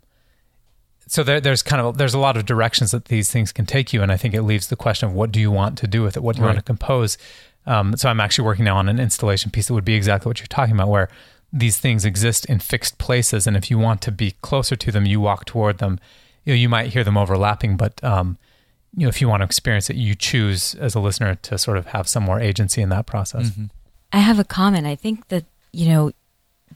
[1.05, 3.91] so there, there's kind of there's a lot of directions that these things can take
[3.91, 6.01] you, and I think it leaves the question of what do you want to do
[6.01, 6.23] with it?
[6.23, 7.17] What do you want to compose?
[7.65, 10.39] Um, so I'm actually working now on an installation piece that would be exactly what
[10.39, 11.09] you're talking about, where
[11.51, 15.05] these things exist in fixed places, and if you want to be closer to them,
[15.05, 15.99] you walk toward them.
[16.45, 18.37] You know, you might hear them overlapping, but um,
[18.95, 21.77] you know, if you want to experience it, you choose as a listener to sort
[21.77, 23.49] of have some more agency in that process.
[23.49, 23.65] Mm-hmm.
[24.11, 24.85] I have a comment.
[24.85, 26.11] I think that, you know,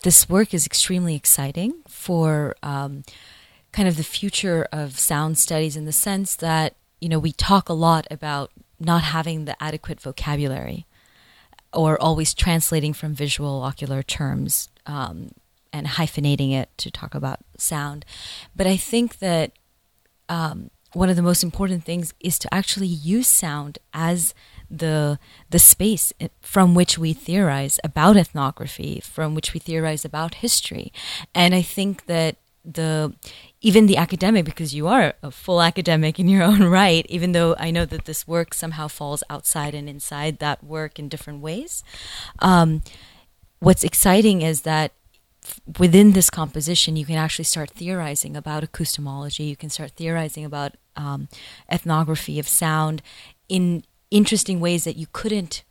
[0.03, 3.03] this work is extremely exciting for um,
[3.71, 7.67] kind of the future of sound studies in the sense that, you know, we talk
[7.67, 10.85] a lot about not having the adequate vocabulary
[11.73, 15.31] or always translating from visual ocular terms um,
[15.73, 18.05] and hyphenating it to talk about sound.
[18.55, 19.51] But I think that
[20.29, 24.33] um, one of the most important things is to actually use sound as
[24.69, 25.19] the
[25.49, 30.91] the space from which we theorize about ethnography, from which we theorize about history,
[31.33, 33.13] and I think that the
[33.61, 37.55] even the academic because you are a full academic in your own right even though
[37.59, 41.83] i know that this work somehow falls outside and inside that work in different ways
[42.39, 42.81] um,
[43.59, 44.93] what's exciting is that
[45.77, 50.73] within this composition you can actually start theorizing about acoustemology you can start theorizing about
[50.95, 51.27] um,
[51.71, 53.01] ethnography of sound
[53.49, 55.63] in interesting ways that you couldn't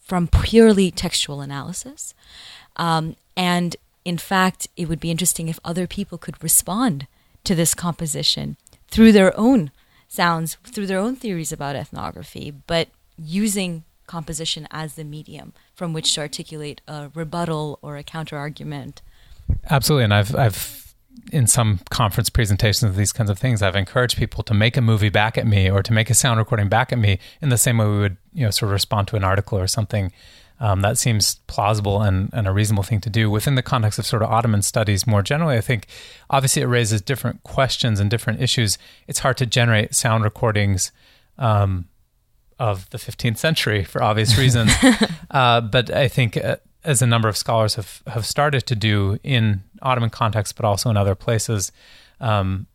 [0.00, 2.14] from purely textual analysis
[2.76, 7.06] um, and in fact, it would be interesting if other people could respond
[7.44, 8.56] to this composition
[8.88, 9.70] through their own
[10.08, 16.14] sounds, through their own theories about ethnography, but using composition as the medium from which
[16.14, 19.00] to articulate a rebuttal or a counter argument.
[19.70, 20.83] Absolutely, and I've I've
[21.32, 24.80] in some conference presentations of these kinds of things, I've encouraged people to make a
[24.80, 27.58] movie back at me or to make a sound recording back at me in the
[27.58, 30.12] same way we would you know sort of respond to an article or something.
[30.60, 34.06] Um, that seems plausible and, and a reasonable thing to do within the context of
[34.06, 35.56] sort of Ottoman studies more generally.
[35.56, 35.88] I think
[36.30, 38.78] obviously it raises different questions and different issues.
[39.08, 40.92] It's hard to generate sound recordings
[41.38, 41.86] um,
[42.58, 44.72] of the 15th century for obvious reasons.
[45.30, 49.18] uh, but I think uh, as a number of scholars have, have started to do
[49.22, 51.72] in Ottoman context, but also in other places.
[52.20, 52.66] Um,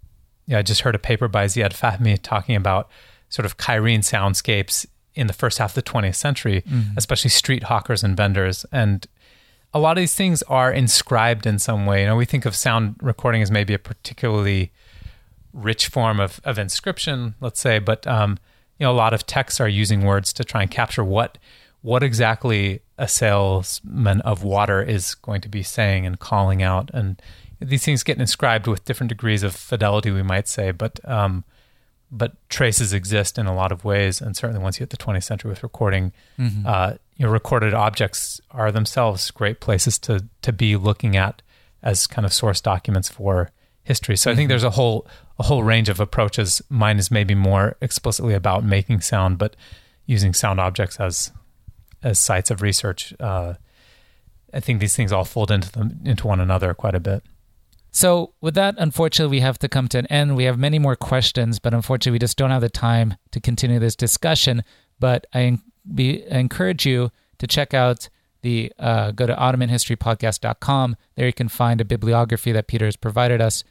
[0.48, 2.90] yeah, I just heard a paper by Ziad Fahmy talking about
[3.30, 6.98] sort of Cairene soundscapes in the first half of the 20th century, Mhm.
[6.98, 8.66] especially street hawkers and vendors.
[8.72, 9.06] And
[9.74, 12.02] a lot of these things are inscribed in some way.
[12.02, 14.72] You know, we think of sound recording as maybe a particularly
[15.54, 18.38] rich form of, of inscription, let's say, but um,
[18.80, 21.38] you know, a lot of texts are using words to try and capture what
[21.82, 27.22] what exactly a salesman of water is going to be saying and calling out, and
[27.62, 31.44] these things get inscribed with different degrees of fidelity, we might say, but um,
[32.12, 35.24] but traces exist in a lot of ways, and certainly once you hit the 20th
[35.24, 36.66] century with recording, Mhm.
[36.66, 41.42] uh, you know, recorded objects are themselves great places to to be looking at
[41.84, 43.52] as kind of source documents for
[43.84, 44.18] history.
[44.18, 44.50] So I think Mhm.
[44.50, 45.06] there's a whole
[45.38, 46.62] a whole range of approaches.
[46.70, 49.56] Mine is maybe more explicitly about making sound, but
[50.06, 51.32] using sound objects as
[52.04, 53.14] as sites of research.
[53.20, 53.56] Uh,
[54.54, 57.24] I think these things all fold into them into one another quite a bit.
[57.92, 60.36] So, with that, unfortunately, we have to come to an end.
[60.36, 63.80] We have many more questions, but unfortunately, we just don't have the time to continue
[63.80, 64.64] this discussion.
[65.00, 65.58] But I,
[65.92, 68.10] be, I encourage you to check out
[68.42, 70.96] the uh, go to OttomanHistoryPodcast.com.
[71.16, 73.64] There you can find a bibliography that Peter has provided us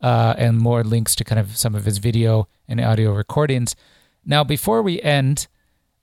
[0.00, 3.76] uh, and more links to kind of some of his video and audio recordings.
[4.24, 5.46] Now, before we end,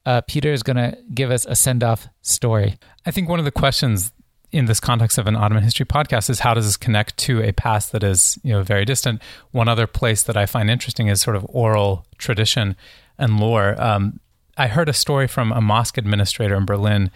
[0.08, 2.78] uh, Peter is going to give us a send off story.
[3.06, 4.14] I think one of the questions
[4.54, 7.52] in this context of an Ottoman history podcast is how does this connect to a
[7.52, 9.22] past that is you know very distant?
[9.52, 12.78] One other place that I find interesting is sort of oral tradition
[13.18, 13.80] and lore.
[13.82, 14.22] Um,
[14.58, 17.12] I heard a story from a mosque administrator in Berlin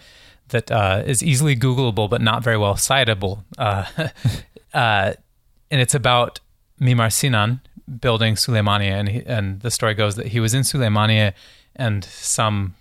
[0.48, 3.86] that uh, is easily Googleable but not very well citable, uh,
[4.74, 5.14] uh,
[5.70, 6.40] and it's about
[6.78, 7.62] Mimar Sinan
[8.02, 11.32] building Süleymaniye, and he, and the story goes that he was in Süleymaniye
[11.74, 12.74] and some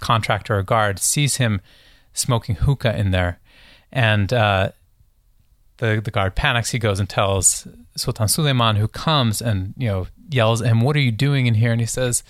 [0.00, 1.60] contractor or guard sees him
[2.12, 3.40] smoking hookah in there,
[3.92, 4.70] and uh,
[5.78, 6.70] the the guard panics.
[6.70, 7.66] He goes and tells
[7.96, 11.54] Sultan Suleiman, who comes and you know yells at him, "What are you doing in
[11.54, 12.22] here?" And he says,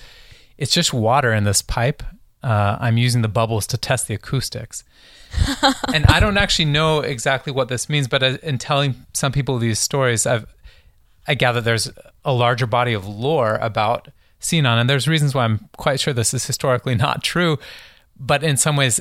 [0.58, 2.02] "It's just water in this pipe.
[2.42, 4.84] Uh, I'm using the bubbles to test the acoustics."
[5.94, 9.58] and I don't actually know exactly what this means, but uh, in telling some people
[9.58, 10.46] these stories, I've
[11.28, 11.90] I gather there's
[12.24, 14.08] a larger body of lore about
[14.40, 17.58] Sinan, and there's reasons why I'm quite sure this is historically not true.
[18.18, 19.00] But in some ways,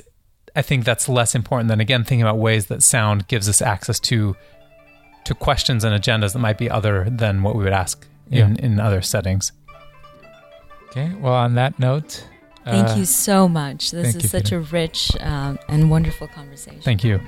[0.55, 3.99] I think that's less important than again thinking about ways that sound gives us access
[4.01, 4.35] to
[5.25, 8.79] to questions and agendas that might be other than what we would ask in, in
[8.79, 9.51] other settings.
[10.89, 11.13] Okay.
[11.19, 12.25] Well, on that note,
[12.65, 13.91] Thank uh, you so much.
[13.91, 14.57] This is you, such Peter.
[14.57, 16.81] a rich um, and wonderful conversation.
[16.81, 17.19] Thank you.